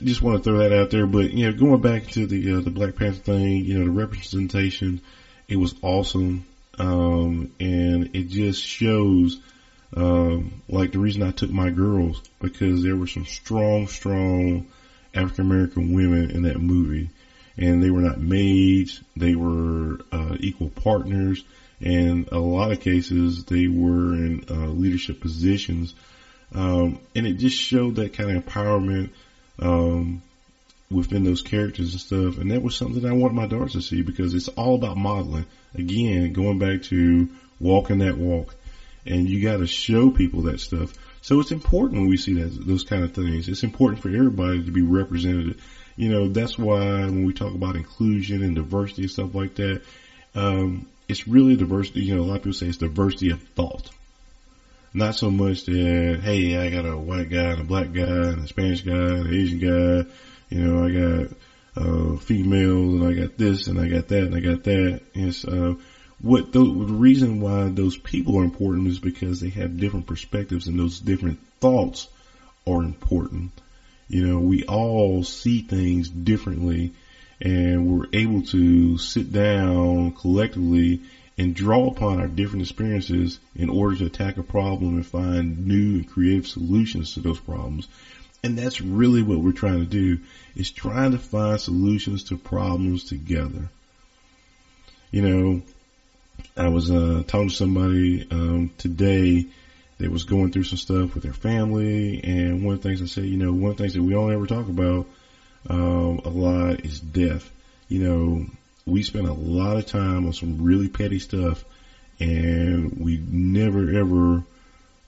[0.04, 1.06] just want to throw that out there.
[1.06, 3.90] But you know, going back to the uh, the Black Panther thing, you know, the
[3.90, 5.00] representation,
[5.48, 6.44] it was awesome,
[6.78, 9.38] um, and it just shows.
[9.92, 14.68] Um, like the reason I took my girls because there were some strong, strong
[15.12, 17.10] African American women in that movie
[17.60, 19.00] and they were not maids.
[19.16, 21.44] They were uh, equal partners.
[21.80, 25.94] And a lot of cases they were in uh, leadership positions.
[26.54, 29.10] Um, and it just showed that kind of empowerment,
[29.60, 30.22] um,
[30.90, 32.38] within those characters and stuff.
[32.38, 34.96] And that was something that I wanted my daughters to see because it's all about
[34.96, 35.46] modeling.
[35.74, 37.28] Again, going back to
[37.60, 38.54] walking that walk
[39.06, 40.92] and you got to show people that stuff.
[41.22, 43.48] So it's important when we see that, those kind of things.
[43.48, 45.56] It's important for everybody to be represented
[46.00, 49.82] you know, that's why when we talk about inclusion and diversity and stuff like that,
[50.34, 52.04] um, it's really diversity.
[52.04, 53.90] You know, a lot of people say it's diversity of thought.
[54.92, 58.44] Not so much that, hey, I got a white guy and a black guy and
[58.44, 60.10] a Spanish guy and an Asian guy.
[60.48, 61.36] You know, I got,
[61.76, 65.02] uh, females and I got this and I got that and I got that.
[65.14, 65.74] It's, uh,
[66.20, 70.66] what the, the reason why those people are important is because they have different perspectives
[70.66, 72.08] and those different thoughts
[72.66, 73.52] are important.
[74.08, 76.92] You know, we all see things differently
[77.40, 81.02] and we're able to sit down collectively
[81.40, 85.94] and draw upon our different experiences in order to attack a problem and find new
[85.94, 87.88] and creative solutions to those problems.
[88.44, 90.18] And that's really what we're trying to do
[90.54, 93.70] is trying to find solutions to problems together.
[95.10, 95.62] You know,
[96.58, 99.46] I was uh, talking to somebody um, today
[99.96, 102.22] that was going through some stuff with their family.
[102.22, 104.12] And one of the things I said, you know, one of the things that we
[104.12, 105.06] don't ever talk about
[105.70, 107.50] um, a lot is death.
[107.88, 108.46] You know,
[108.90, 111.64] we spend a lot of time on some really petty stuff,
[112.18, 114.44] and we never ever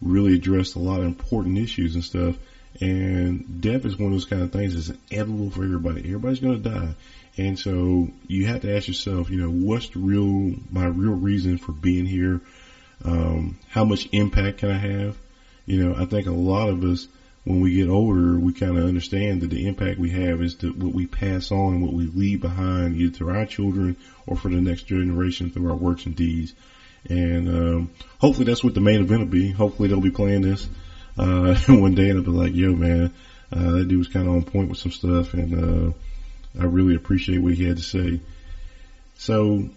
[0.01, 2.37] really address a lot of important issues and stuff.
[2.81, 6.01] And death is one of those kind of things that's inevitable for everybody.
[6.01, 6.95] Everybody's going to die.
[7.37, 11.59] And so you have to ask yourself, you know, what's the real, my real reason
[11.59, 12.41] for being here?
[13.05, 15.17] Um, how much impact can I have?
[15.67, 17.09] You know, I think a lot of us,
[17.45, 20.95] when we get older, we kind of understand that the impact we have is what
[20.95, 24.61] we pass on and what we leave behind either to our children or for the
[24.61, 26.55] next generation through our works and deeds.
[27.09, 29.51] And, um, hopefully that's what the main event will be.
[29.51, 30.69] Hopefully they'll be playing this,
[31.19, 33.13] uh, one day and I'll be like, yo man,
[33.51, 35.93] uh, that dude was kind of on point with some stuff and, uh,
[36.61, 38.21] I really appreciate what he had to say.
[39.17, 39.69] So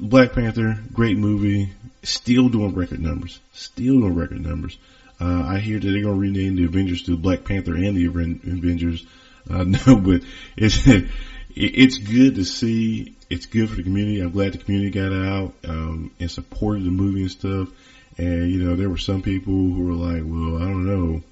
[0.00, 1.70] Black Panther, great movie,
[2.02, 4.76] still doing record numbers, still doing record numbers.
[5.20, 8.06] Uh, I hear that they're going to rename the Avengers to Black Panther and the
[8.06, 9.04] Avengers.
[9.50, 10.22] Uh, no, but
[10.56, 10.86] it's,
[11.54, 13.14] it's good to see.
[13.28, 14.20] It's good for the community.
[14.20, 17.68] I'm glad the community got out, um, and supported the movie and stuff.
[18.16, 21.22] And, you know, there were some people who were like, well, I don't know.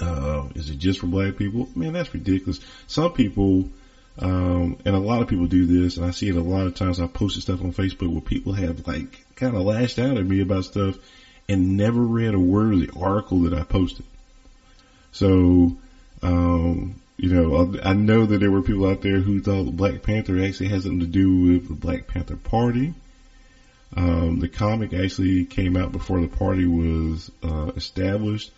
[0.00, 1.68] Uh, is it just for black people?
[1.74, 2.60] Man, that's ridiculous.
[2.86, 3.68] Some people,
[4.18, 6.74] um, and a lot of people do this, and I see it a lot of
[6.74, 6.98] times.
[6.98, 10.40] I posted stuff on Facebook where people have like kind of lashed out at me
[10.40, 10.98] about stuff
[11.48, 14.04] and never read a word of the article that I posted.
[15.12, 15.76] So,
[16.22, 20.42] um, you know, I know that there were people out there who thought Black Panther
[20.42, 22.92] actually has something to do with the Black Panther Party.
[23.96, 28.50] Um, the comic actually came out before the party was uh, established.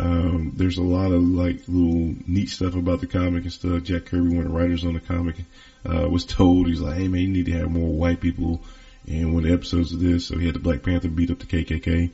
[0.00, 3.84] Um, there's a lot of like little neat stuff about the comic and stuff.
[3.84, 5.36] Jack Kirby, one of the writers on the comic,
[5.84, 8.60] uh, was told, he's like, hey man, you need to have more white people
[9.06, 10.26] in one of the episodes of this.
[10.26, 12.10] So he had the Black Panther beat up the KKK.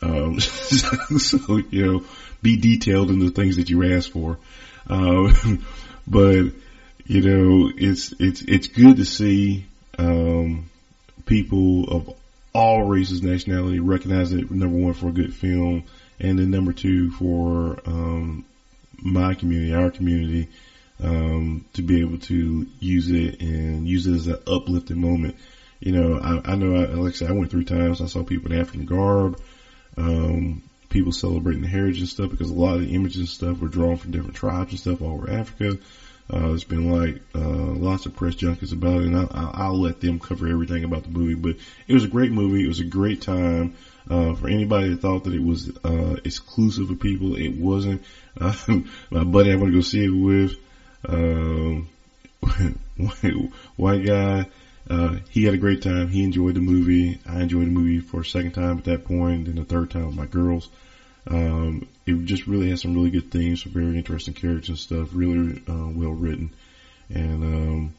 [0.00, 0.40] Um,
[1.18, 2.04] so, you know,
[2.42, 4.38] be detailed in the things that you ask for.
[4.86, 5.64] Um,
[6.06, 6.52] but,
[7.06, 9.66] you know, it's, it's, it's good to see,
[9.98, 10.70] um,
[11.26, 12.14] people of
[12.52, 15.84] all races, nationality recognize it, number one, for a good film
[16.20, 18.44] and then number two for um,
[19.00, 20.48] my community, our community,
[21.00, 25.36] um, to be able to use it and use it as an uplifting moment.
[25.80, 28.00] You know, I, I know, I, like I said, I went three times.
[28.00, 29.40] I saw people in African garb,
[29.96, 33.60] um, people celebrating the heritage and stuff because a lot of the images and stuff
[33.60, 35.78] were drawn from different tribes and stuff all over Africa.
[36.30, 40.00] Uh, there's been like, uh, lots of press junkets about it and I'll, I'll let
[40.00, 42.64] them cover everything about the movie, but it was a great movie.
[42.64, 43.74] It was a great time.
[44.10, 48.02] Uh, for anybody that thought that it was, uh, exclusive of people, it wasn't.
[48.40, 48.54] Uh,
[49.10, 50.54] my buddy I want to go see it with,
[51.08, 51.88] um,
[53.76, 54.46] white guy,
[54.88, 56.08] uh, he had a great time.
[56.08, 57.18] He enjoyed the movie.
[57.26, 60.06] I enjoyed the movie for a second time at that point, and the third time
[60.06, 60.68] with my girls.
[61.26, 65.10] Um, it just really has some really good themes, some very interesting characters and stuff,
[65.12, 66.50] really uh, well written.
[67.10, 67.94] And um,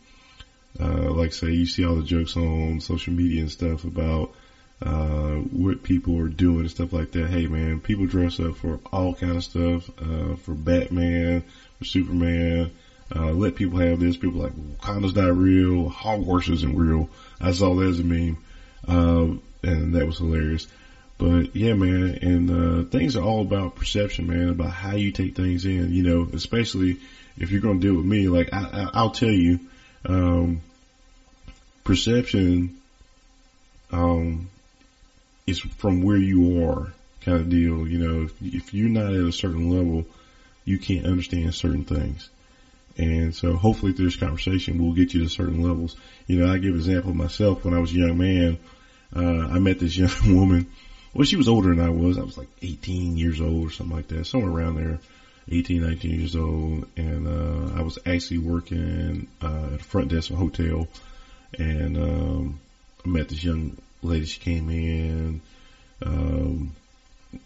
[0.80, 4.34] uh, like I say, you see all the jokes on social media and stuff about
[4.82, 7.30] uh, what people are doing and stuff like that.
[7.30, 11.44] Hey man, people dress up for all kind of stuff, uh, for Batman,
[11.78, 12.72] for Superman.
[13.16, 14.18] Uh, let people have this.
[14.18, 15.90] People like Wakanda's not real.
[15.90, 17.10] Hogwarts isn't real.
[17.42, 18.38] I saw that as a meme,
[18.88, 19.28] uh,
[19.64, 20.68] and that was hilarious.
[21.18, 25.36] But yeah, man, and uh, things are all about perception, man, about how you take
[25.36, 25.92] things in.
[25.92, 26.98] You know, especially
[27.38, 28.28] if you're going to deal with me.
[28.28, 29.60] Like I, I, will tell you,
[30.06, 30.62] um,
[31.84, 32.78] perception
[33.92, 34.50] um,
[35.48, 37.88] is from where you are, kind of deal.
[37.88, 40.06] You know, if, if you're not at a certain level,
[40.64, 42.30] you can't understand certain things.
[43.00, 45.96] And so hopefully through this conversation, we'll get you to certain levels.
[46.28, 48.60] You know, I give an example of myself when I was a young man.
[49.16, 50.68] Uh, I met this young woman
[51.14, 52.18] well, she was older than I was.
[52.18, 55.00] I was like 18 years old or something like that, somewhere around there.
[55.52, 60.30] 18, 19 years old, and uh, I was actually working uh, at the front desk
[60.30, 60.88] of a hotel,
[61.58, 62.60] and um,
[63.04, 64.26] I met this young lady.
[64.26, 65.42] She came in.
[66.06, 66.76] Um,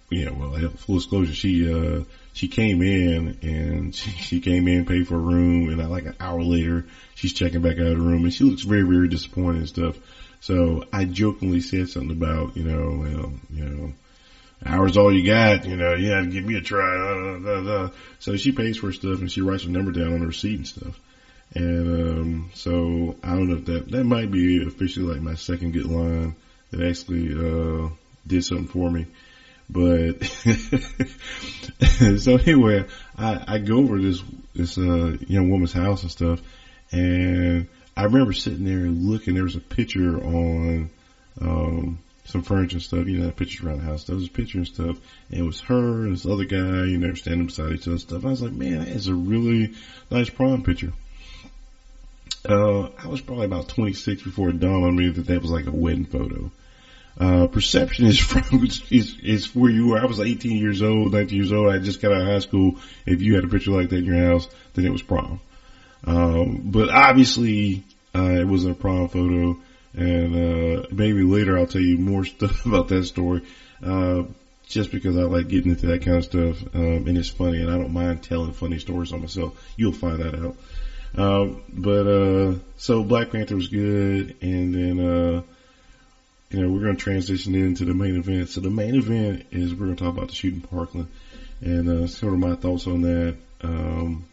[0.10, 5.08] yeah, well, full disclosure, she uh, she came in and she, she came in, paid
[5.08, 8.24] for a room, and like an hour later, she's checking back out of the room,
[8.24, 9.98] and she looks very, very disappointed and stuff.
[10.44, 13.94] So I jokingly said something about, you know, well, you know,
[14.66, 16.98] hours all you got, you know, you have to give me a try.
[16.98, 17.90] Uh, uh, uh.
[18.20, 20.68] So she pays for stuff and she writes her number down on her receipt and
[20.68, 21.00] stuff.
[21.54, 25.72] And, um, so I don't know if that, that might be officially like my second
[25.72, 26.36] good line
[26.72, 27.90] that actually, uh,
[28.28, 29.06] did something for me.
[29.70, 30.24] But,
[32.20, 32.86] so anyway,
[33.18, 34.22] I, I go over this,
[34.54, 36.42] this, uh, young woman's house and stuff
[36.94, 39.34] and I remember sitting there and looking.
[39.34, 40.90] There was a picture on
[41.42, 43.08] um, some furniture and stuff.
[43.08, 44.04] You know, pictures around the house.
[44.06, 44.98] There was a picture and stuff,
[45.30, 46.86] and it was her and this other guy.
[46.86, 48.26] You know, standing beside each other and stuff.
[48.26, 49.74] I was like, man, that is a really
[50.12, 50.94] nice prom picture.
[52.48, 55.66] Uh, I was probably about 26 before it dawned on me that that was like
[55.66, 56.52] a wedding photo.
[57.20, 60.00] Uh, perception is from, is, is where you were.
[60.00, 61.72] I was 18 years old, 19 years old.
[61.72, 62.76] I just got out of high school.
[63.06, 65.40] If you had a picture like that in your house, then it was prom.
[66.06, 67.84] Um, but obviously,
[68.16, 69.58] uh, it wasn't a prom photo
[69.96, 73.44] and, uh, maybe later I'll tell you more stuff about that story.
[73.84, 74.24] Uh,
[74.68, 76.76] just because I like getting into that kind of stuff.
[76.76, 79.54] Um, and it's funny and I don't mind telling funny stories on myself.
[79.78, 80.56] You'll find that out.
[81.16, 84.36] Um, but, uh, so Black Panther was good.
[84.42, 85.42] And then, uh,
[86.54, 88.50] you know, we're going to transition into the main event.
[88.50, 91.08] So the main event is we're going to talk about the shooting Parkland
[91.62, 93.36] and, uh, sort of my thoughts on that.
[93.62, 94.26] Um,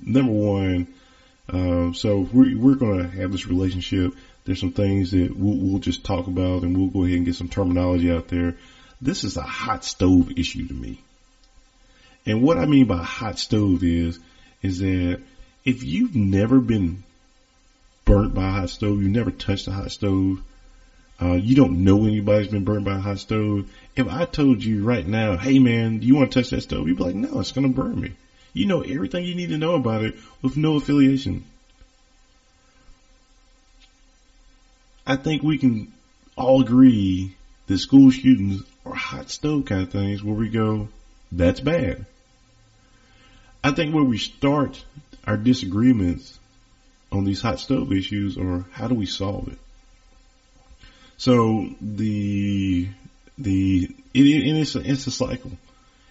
[0.00, 0.88] number one,
[1.48, 4.14] um, so we're, we're going to have this relationship.
[4.44, 7.36] There's some things that we'll, we'll just talk about and we'll go ahead and get
[7.36, 8.56] some terminology out there.
[9.00, 10.98] This is a hot stove issue to me.
[12.26, 14.18] And what I mean by hot stove is,
[14.60, 15.20] is that
[15.64, 17.04] if you've never been
[18.04, 20.42] burnt by a hot stove, you've never touched a hot stove,
[21.20, 23.68] uh, you don't know anybody's been burned by a hot stove.
[23.96, 26.86] If I told you right now, hey man, do you want to touch that stove?
[26.86, 28.12] You'd be like, no, it's going to burn me.
[28.52, 31.44] You know everything you need to know about it with no affiliation.
[35.06, 35.92] I think we can
[36.36, 37.32] all agree
[37.66, 40.88] that school shootings are hot stove kind of things where we go,
[41.32, 42.06] that's bad.
[43.62, 44.84] I think where we start
[45.26, 46.38] our disagreements
[47.10, 49.58] on these hot stove issues are how do we solve it?
[51.18, 52.88] So the,
[53.36, 55.52] the, it, it, it's a, it's a cycle.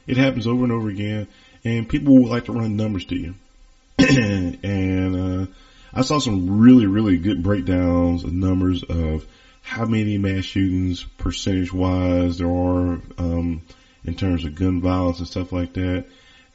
[0.05, 1.27] It happens over and over again
[1.67, 3.35] and people will like to run numbers to you.
[3.99, 5.51] and, uh,
[5.93, 9.25] I saw some really, really good breakdowns of numbers of
[9.63, 13.61] how many mass shootings percentage wise there are, um,
[14.05, 16.05] in terms of gun violence and stuff like that.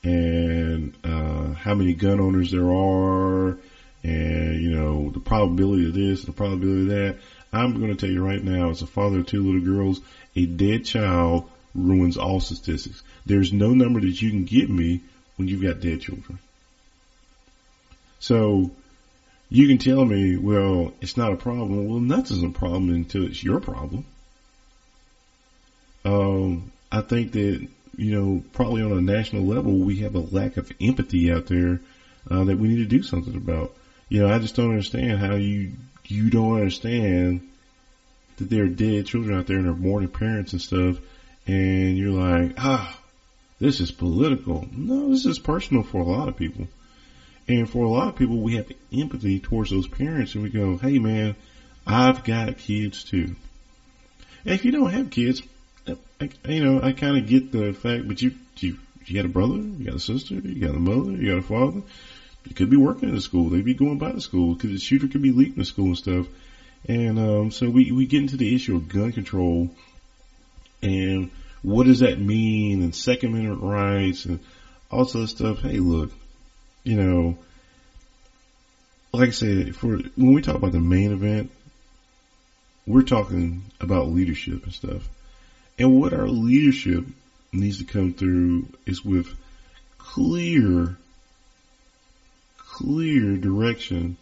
[0.04, 3.58] And, uh, how many gun owners there are
[4.04, 7.18] and, you know, the probability of this, the probability of that.
[7.52, 10.00] I'm going to tell you right now, as a father of two little girls,
[10.34, 13.02] a dead child ruins all statistics.
[13.26, 15.00] There's no number that you can get me
[15.36, 16.38] when you've got dead children.
[18.20, 18.70] So
[19.50, 21.86] you can tell me, well, it's not a problem.
[21.86, 24.04] Well, nothing's a problem until it's your problem.
[26.04, 30.56] Um, I think that, you know, probably on a national level, we have a lack
[30.56, 31.80] of empathy out there,
[32.30, 33.74] uh, that we need to do something about.
[34.08, 35.72] You know, I just don't understand how you,
[36.06, 37.48] you don't understand
[38.36, 40.98] that there are dead children out there and they're mourning parents and stuff
[41.46, 42.98] and you're like, ah,
[43.58, 44.66] this is political.
[44.72, 46.68] No, this is personal for a lot of people.
[47.48, 50.76] And for a lot of people, we have empathy towards those parents and we go,
[50.76, 51.34] hey man,
[51.86, 53.34] I've got kids too.
[54.44, 55.42] And if you don't have kids,
[55.86, 58.76] I, you know, I kind of get the fact, but you, you,
[59.06, 61.42] you got a brother, you got a sister, you got a mother, you got a
[61.42, 61.82] father.
[62.54, 63.48] Could be working in the school.
[63.48, 65.96] They'd be going by the school because the shooter could be leaving the school and
[65.96, 66.26] stuff.
[66.86, 69.70] And, um, so we, we get into the issue of gun control
[70.82, 71.30] and
[71.62, 74.40] what does that mean and second amendment rights and
[74.90, 75.60] all this other stuff.
[75.60, 76.10] Hey, look,
[76.84, 77.38] you know,
[79.12, 81.50] like I said, for when we talk about the main event,
[82.86, 85.08] we're talking about leadership and stuff.
[85.78, 87.04] And what our leadership
[87.52, 89.32] needs to come through is with
[89.98, 90.96] clear,
[92.72, 94.16] clear direction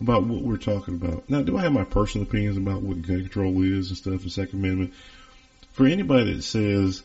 [0.00, 1.28] about what we're talking about.
[1.28, 4.30] Now, do I have my personal opinions about what gun control is and stuff, the
[4.30, 4.94] Second Amendment?
[5.72, 7.02] For anybody that says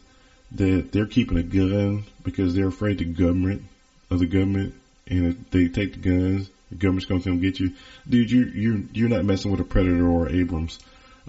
[0.54, 3.64] that they're keeping a gun because they're afraid the government
[4.10, 4.74] of the government
[5.08, 7.74] and if they take the guns, the government's going to come get you.
[8.08, 10.80] Dude, you're, you're, you're not messing with a Predator or Abrams,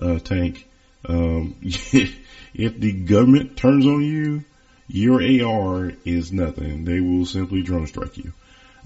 [0.00, 0.66] uh, tank.
[1.04, 4.44] Um, if the government turns on you,
[4.86, 6.84] your AR is nothing.
[6.84, 8.32] They will simply drone strike you.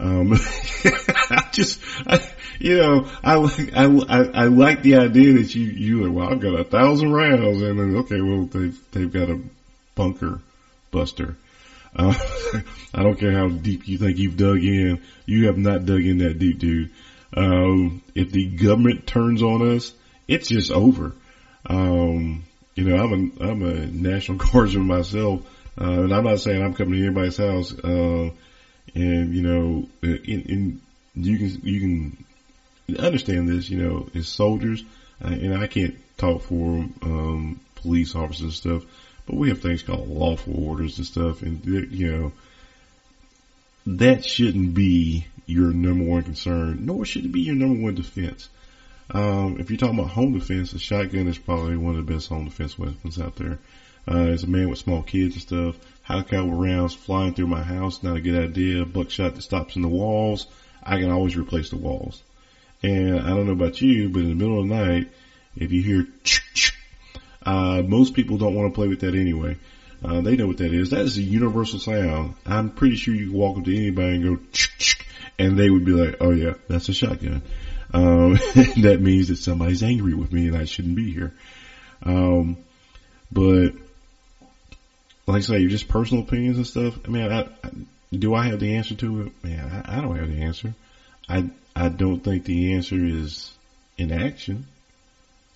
[0.01, 0.33] Um,
[1.31, 2.27] I just, I,
[2.59, 3.37] you know, I
[3.75, 7.13] I, I, I, like the idea that you, you like, well, I've got a thousand
[7.13, 9.41] rounds and then, okay, well, they've, they've got a
[9.95, 10.41] bunker
[10.91, 11.37] buster.
[11.95, 12.15] Uh,
[12.95, 15.03] I don't care how deep you think you've dug in.
[15.27, 16.91] You have not dug in that deep, dude.
[17.37, 19.93] Um, if the government turns on us,
[20.27, 21.13] it's just over.
[21.67, 22.45] Um,
[22.75, 25.43] you know, I'm a, I'm a national guardsman myself.
[25.81, 28.31] Uh, and I'm not saying I'm coming to anybody's house, uh,
[28.95, 30.81] and you know, in, in,
[31.15, 34.83] you can, you can understand this, you know, as soldiers,
[35.25, 38.85] uh, and I can't talk for, um, police officers and stuff,
[39.27, 42.33] but we have things called lawful orders and stuff, and you know,
[43.87, 48.49] that shouldn't be your number one concern, nor should it be your number one defense.
[49.13, 52.29] Um, if you're talking about home defense, a shotgun is probably one of the best
[52.29, 53.59] home defense weapons out there.
[54.09, 55.77] Uh, as a man with small kids and stuff,
[56.11, 58.85] high caliber rounds flying through my house, not a good idea.
[58.85, 60.47] Buckshot that stops in the walls,
[60.83, 62.23] I can always replace the walls.
[62.83, 65.09] And I don't know about you, but in the middle of the night,
[65.57, 66.07] if you hear,
[67.45, 69.57] uh, most people don't want to play with that anyway.
[70.03, 70.91] Uh, they know what that is.
[70.91, 72.35] That is a universal sound.
[72.47, 74.43] I'm pretty sure you can walk up to anybody and go,
[75.39, 77.43] and they would be like, oh yeah, that's a shotgun.
[77.93, 78.33] Um,
[78.83, 81.35] that means that somebody's angry with me and I shouldn't be here.
[82.03, 82.57] Um,
[83.31, 83.73] but
[85.27, 86.99] like I say, you're just personal opinions and stuff.
[87.07, 87.71] I mean, I, I,
[88.13, 89.33] do I have the answer to it?
[89.45, 90.75] Man, I, I don't have the answer.
[91.29, 93.53] I, I don't think the answer is
[93.97, 94.67] inaction.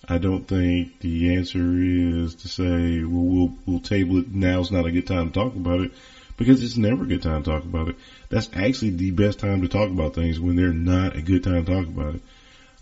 [0.07, 4.33] I don't think the answer is to say, well, we'll, we'll table it.
[4.33, 5.91] Now's not a good time to talk about it
[6.37, 7.95] because it's never a good time to talk about it.
[8.29, 11.65] That's actually the best time to talk about things when they're not a good time
[11.65, 12.21] to talk about it.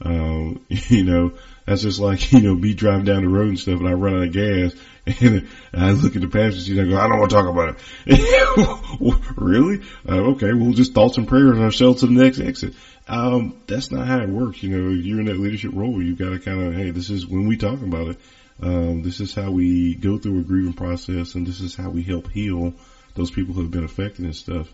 [0.02, 1.34] Um, you know,
[1.66, 4.16] that's just like, you know, me driving down the road and stuff and I run
[4.16, 4.74] out of gas
[5.22, 7.50] and I look at the passenger seat and I go, I don't want to talk
[7.50, 7.78] about
[8.08, 9.38] it.
[9.38, 9.82] really?
[10.08, 12.74] Uh, okay, we'll just thoughts and prayers ourselves to the next exit.
[13.08, 14.64] Um, that's not how it works.
[14.64, 16.02] You know, you're in that leadership role.
[16.02, 18.18] You've got to kind of, hey, this is when we talk about it.
[18.62, 22.04] Um, this is how we go through a grieving process and this is how we
[22.04, 22.74] help heal
[23.16, 24.72] those people who have been affected and stuff.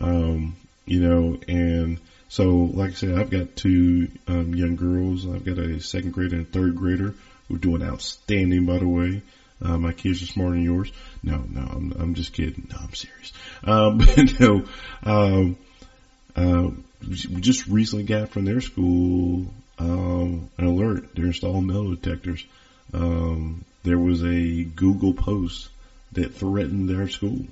[0.00, 0.56] Um,
[0.86, 1.98] you know, and
[2.28, 5.26] so like I said, I've got two, um, young girls.
[5.26, 7.14] I've got a second grader and a third grader
[7.48, 9.22] who are doing outstanding, by the way.
[9.62, 10.92] Uh, my kids are smarter than yours.
[11.22, 12.68] No, no, I'm, I'm just kidding.
[12.70, 13.32] No, I'm serious.
[13.64, 13.98] Um,
[15.02, 15.56] but um,
[16.34, 16.70] uh,
[17.08, 19.46] we just recently got from their school,
[19.78, 21.14] um, an alert.
[21.14, 22.44] They're installing metal detectors.
[22.92, 25.68] Um, there was a Google post
[26.12, 27.46] that threatened their school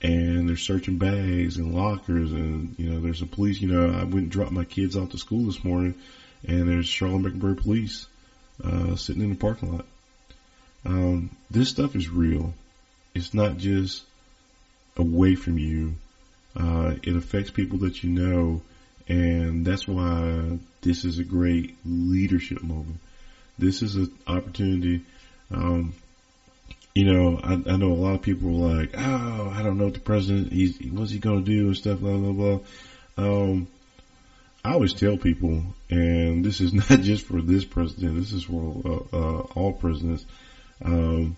[0.00, 4.04] and they're searching bags and lockers and, you know, there's a police, you know, I
[4.04, 5.94] went and dropped my kids off to school this morning
[6.46, 8.06] and there's Charlotte-Mecklenburg police,
[8.62, 9.84] uh, sitting in the parking lot.
[10.84, 12.54] Um, this stuff is real.
[13.14, 14.04] It's not just
[14.96, 15.94] away from you.
[16.56, 18.62] Uh, it affects people that you know,
[19.08, 22.98] and that's why this is a great leadership moment.
[23.58, 25.02] This is an opportunity.
[25.50, 25.94] Um,
[26.98, 29.84] you know, I, I know a lot of people were like, oh, I don't know
[29.84, 32.58] what the president, he's, what's he going to do and stuff, blah, blah, blah.
[33.16, 33.68] Um,
[34.64, 39.06] I always tell people, and this is not just for this president, this is for
[39.12, 40.26] uh, uh, all presidents.
[40.84, 41.36] Um,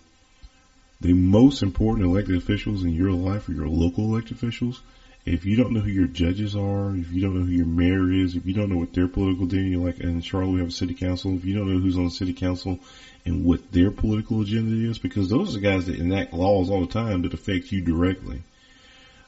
[0.99, 4.81] the most important elected officials in your life are your local elected officials.
[5.27, 8.11] If you don't know who your judges are, if you don't know who your mayor
[8.11, 10.71] is, if you don't know what their political identity, like in Charlotte we have a
[10.71, 12.79] city council, if you don't know who's on the city council
[13.25, 16.81] and what their political agenda is, because those are the guys that enact laws all
[16.81, 18.41] the time that affect you directly.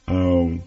[0.07, 0.63] Um,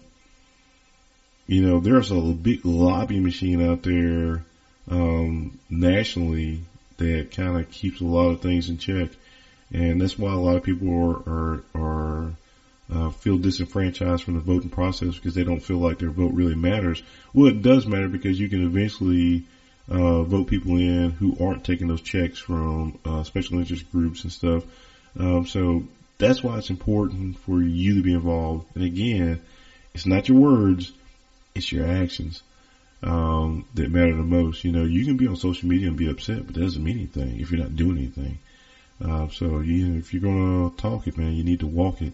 [1.47, 4.43] you know, there's a big lobby machine out there,
[4.89, 6.61] um, nationally
[6.97, 9.09] that kind of keeps a lot of things in check.
[9.71, 12.33] and that's why a lot of people are are, are
[12.89, 16.55] uh, feel disenfranchised from the voting process because they don't feel like their vote really
[16.55, 17.03] matters.
[17.33, 19.43] Well, it does matter because you can eventually
[19.89, 24.31] uh, vote people in who aren't taking those checks from uh, special interest groups and
[24.31, 24.63] stuff.
[25.17, 25.83] Um, so
[26.17, 28.65] that's why it's important for you to be involved.
[28.75, 29.39] And again,
[29.93, 30.91] it's not your words,
[31.55, 32.41] it's your actions
[33.03, 34.63] um, that matter the most.
[34.63, 36.97] You know, you can be on social media and be upset, but that doesn't mean
[36.97, 38.39] anything if you're not doing anything.
[38.99, 42.13] Uh, so you if you're gonna talk it, man, you need to walk it.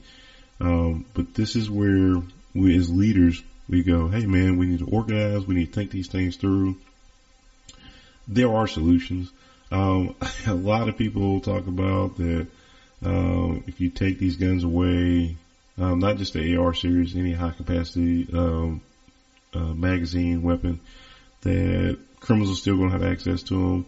[0.59, 2.21] Um, but this is where
[2.53, 5.91] we as leaders, we go, hey man, we need to organize, we need to think
[5.91, 6.75] these things through.
[8.27, 9.31] There are solutions.
[9.71, 10.15] Um,
[10.47, 12.47] a lot of people talk about that,
[13.03, 15.35] um, if you take these guns away,
[15.77, 18.81] um, not just the AR series, any high capacity, um,
[19.53, 20.79] uh, magazine weapon,
[21.41, 23.85] that criminals are still going to have access to them.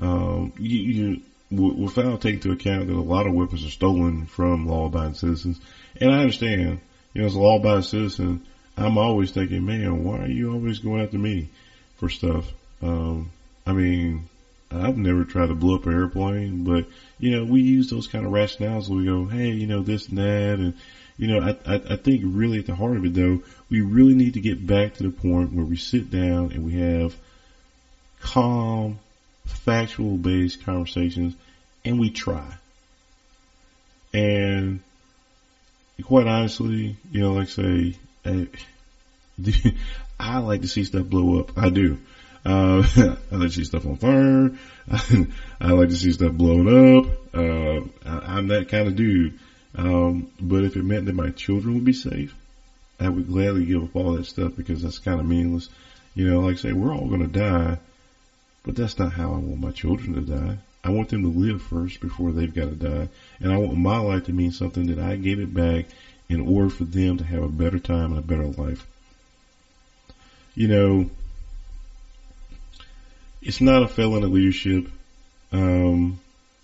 [0.00, 4.66] Um, you, you, without taking into account that a lot of weapons are stolen from
[4.66, 5.60] law-abiding citizens,
[6.00, 6.80] and I understand,
[7.12, 11.02] you know, as a law-abiding citizen, I'm always thinking, man, why are you always going
[11.02, 11.48] after me
[11.96, 12.50] for stuff?
[12.82, 13.30] Um,
[13.66, 14.28] I mean,
[14.70, 16.86] I've never tried to blow up an airplane, but
[17.18, 18.88] you know, we use those kind of rationales.
[18.88, 20.74] We go, hey, you know, this and that, and
[21.16, 24.14] you know, I, I, I think really at the heart of it though, we really
[24.14, 27.16] need to get back to the point where we sit down and we have
[28.20, 28.98] calm,
[29.46, 31.34] factual based conversations
[31.84, 32.54] and we try.
[34.12, 34.80] And
[36.02, 37.94] quite honestly, you know, like say,
[38.24, 38.48] I,
[40.18, 41.56] I like to see stuff blow up.
[41.56, 41.98] I do.
[42.44, 42.86] Uh,
[43.32, 44.50] I like to see stuff on fire.
[45.60, 47.06] I like to see stuff blown up.
[47.34, 49.38] Uh, I, am that kind of dude.
[49.74, 52.34] Um, but if it meant that my children would be safe,
[53.00, 55.68] I would gladly give up all that stuff because that's kind of meaningless.
[56.14, 57.78] You know, like I say, we're all going to die,
[58.62, 60.58] but that's not how I want my children to die.
[60.84, 63.08] I want them to live first before they've got to die.
[63.40, 65.86] And I want my life to mean something that I gave it back
[66.28, 68.86] in order for them to have a better time and a better life.
[70.54, 71.10] You know,
[73.44, 74.88] it's not a failing of leadership
[75.52, 76.18] um,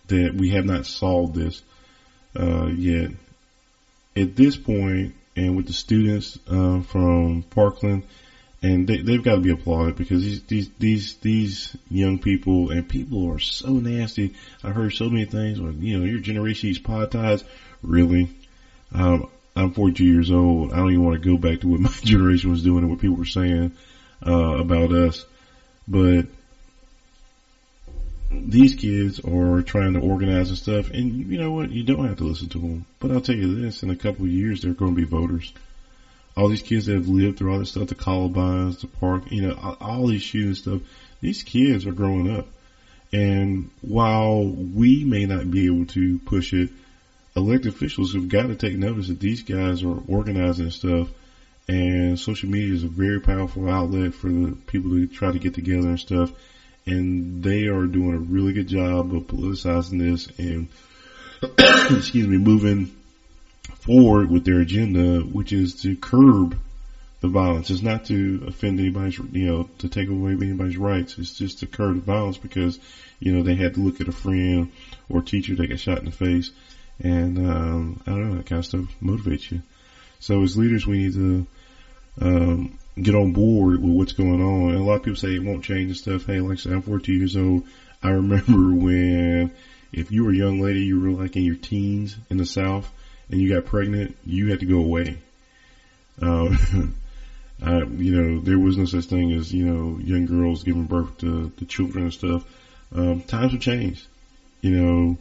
[0.08, 1.62] that we have not solved this
[2.38, 3.10] uh, yet.
[4.16, 8.02] At this point, and with the students uh, from Parkland,
[8.62, 12.86] and they, they've got to be applauded because these these these these young people and
[12.86, 14.34] people are so nasty.
[14.62, 15.60] I've heard so many things.
[15.60, 17.44] Where, you know, your generation these pod ties.
[17.82, 18.28] Really,
[18.92, 20.72] um, I'm 42 years old.
[20.72, 23.00] I don't even want to go back to what my generation was doing and what
[23.00, 23.72] people were saying
[24.26, 25.24] uh, about us.
[25.88, 26.26] But
[28.30, 31.70] these kids are trying to organize and stuff, and you know what?
[31.70, 32.86] You don't have to listen to them.
[33.00, 35.52] But I'll tell you this: in a couple of years, they're going to be voters.
[36.36, 39.42] All these kids that have lived through all this stuff, the Columbines, the park, you
[39.42, 40.80] know, all, all these shooting stuff.
[41.20, 42.46] These kids are growing up,
[43.12, 46.70] and while we may not be able to push it,
[47.34, 51.08] elected officials have got to take notice that these guys are organizing stuff.
[51.68, 55.54] And social media is a very powerful outlet for the people to try to get
[55.54, 56.32] together and stuff
[56.86, 60.68] and they are doing a really good job of politicizing this and
[61.96, 62.94] excuse me, moving
[63.76, 66.56] forward with their agenda, which is to curb
[67.20, 67.70] the violence.
[67.70, 71.18] It's not to offend anybody's, you know, to take away anybody's rights.
[71.18, 72.78] It's just to curb the violence because,
[73.20, 74.70] you know, they had to look at a friend
[75.08, 76.50] or teacher that got shot in the face.
[77.02, 79.62] And, um, I don't know, that kind of stuff motivates you.
[80.18, 81.46] So as leaders, we need to,
[82.20, 84.70] um, get on board with what's going on.
[84.70, 86.26] And a lot of people say it won't change and stuff.
[86.26, 87.64] Hey, like I said, I'm 42 years old.
[88.02, 89.50] I remember when
[89.92, 92.90] if you were a young lady, you were like in your teens in the South
[93.30, 95.18] and you got pregnant, you had to go away.
[96.20, 96.94] Um,
[97.62, 101.18] I, you know, there was no such thing as, you know, young girls giving birth
[101.18, 102.44] to, children and stuff.
[102.94, 104.06] Um, times have changed,
[104.62, 105.18] you know,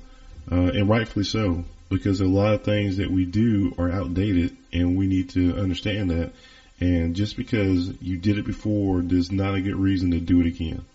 [0.51, 4.97] uh, and rightfully so, because a lot of things that we do are outdated and
[4.97, 6.31] we need to understand that.
[6.79, 10.47] And just because you did it before does not a good reason to do it
[10.47, 10.85] again.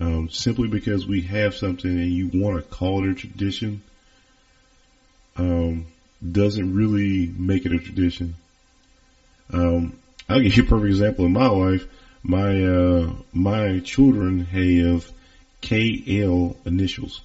[0.00, 3.82] Um, simply because we have something and you want to call it a tradition,
[5.36, 5.86] um,
[6.32, 8.36] doesn't really make it a tradition.
[9.52, 11.86] Um, I'll give you a perfect example in my life.
[12.22, 15.10] My, uh, my children have
[15.62, 17.20] KL initials.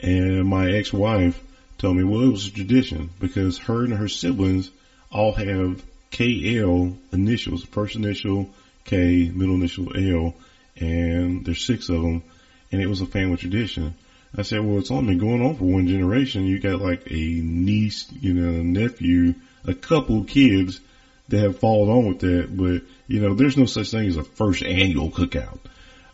[0.00, 1.40] And my ex-wife
[1.78, 4.70] told me, well, it was a tradition because her and her siblings
[5.10, 5.82] all have
[6.14, 8.48] KL initials, first initial
[8.84, 10.34] K, middle initial L,
[10.76, 12.22] and there's six of them,
[12.70, 13.94] and it was a family tradition.
[14.36, 16.46] I said, well, it's only been going on for one generation.
[16.46, 19.34] You got like a niece, you know, a nephew,
[19.64, 20.80] a couple kids
[21.28, 24.22] that have followed on with that, but you know, there's no such thing as a
[24.22, 25.58] first annual cookout.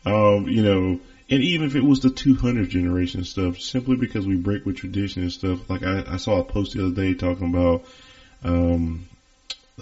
[0.07, 4.37] Um, you know, and even if it was the 200 generation stuff, simply because we
[4.37, 5.69] break with tradition and stuff.
[5.69, 7.85] Like I, I saw a post the other day talking about,
[8.43, 9.07] um,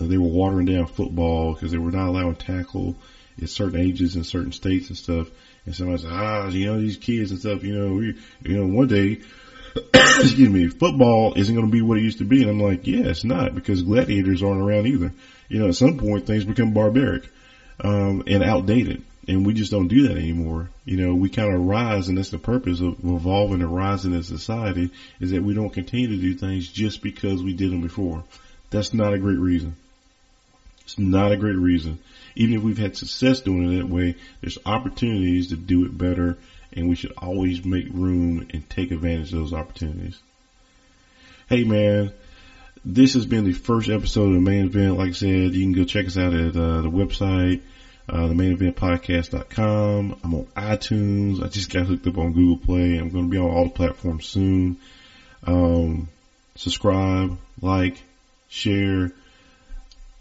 [0.07, 2.97] they were watering down football because they were not allowing tackle
[3.43, 5.29] at certain ages in certain states and stuff.
[5.67, 8.67] And somebody said, ah, you know, these kids and stuff, you know, we, you know,
[8.67, 9.21] one day,
[9.95, 12.43] excuse me, football isn't going to be what it used to be.
[12.43, 15.13] And I'm like, yeah, it's not because gladiators aren't around either.
[15.49, 17.29] You know, at some point things become barbaric,
[17.81, 19.03] um, and outdated.
[19.27, 20.71] And we just don't do that anymore.
[20.87, 24.27] You know, we kind of rise and that's the purpose of evolving and rising as
[24.27, 24.91] society
[25.21, 28.25] is that we don't continue to do things just because we did them before.
[28.71, 29.77] That's not a great reason.
[30.89, 31.99] It's not a great reason.
[32.35, 36.39] Even if we've had success doing it that way, there's opportunities to do it better
[36.73, 40.19] and we should always make room and take advantage of those opportunities.
[41.47, 42.11] Hey man,
[42.87, 44.97] this has been the first episode of the main event.
[44.97, 47.61] Like I said, you can go check us out at uh, the website,
[48.09, 50.17] uh, the main event podcast.com.
[50.25, 51.45] I'm on iTunes.
[51.45, 52.97] I just got hooked up on Google Play.
[52.97, 54.79] I'm going to be on all the platforms soon.
[55.45, 56.09] Um,
[56.55, 58.03] subscribe, like,
[58.49, 59.13] share,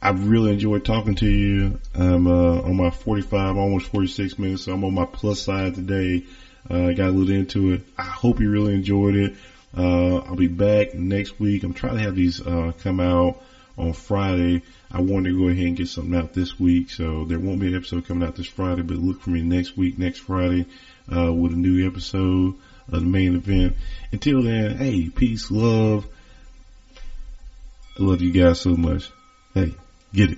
[0.01, 1.79] I've really enjoyed talking to you.
[1.95, 6.23] I'm uh, on my 45, almost 46 minutes, so I'm on my plus side today.
[6.69, 7.81] Uh, got a little into it.
[7.97, 9.35] I hope you really enjoyed it.
[9.75, 11.63] Uh, I'll be back next week.
[11.63, 13.41] I'm trying to have these uh, come out
[13.77, 14.61] on Friday.
[14.91, 17.67] I wanted to go ahead and get something out this week, so there won't be
[17.67, 20.65] an episode coming out this Friday, but look for me next week, next Friday,
[21.13, 22.55] uh, with a new episode
[22.91, 23.75] of the main event.
[24.11, 26.05] Until then, hey, peace, love.
[27.99, 29.09] I love you guys so much.
[29.53, 29.73] Hey.
[30.18, 30.36] Get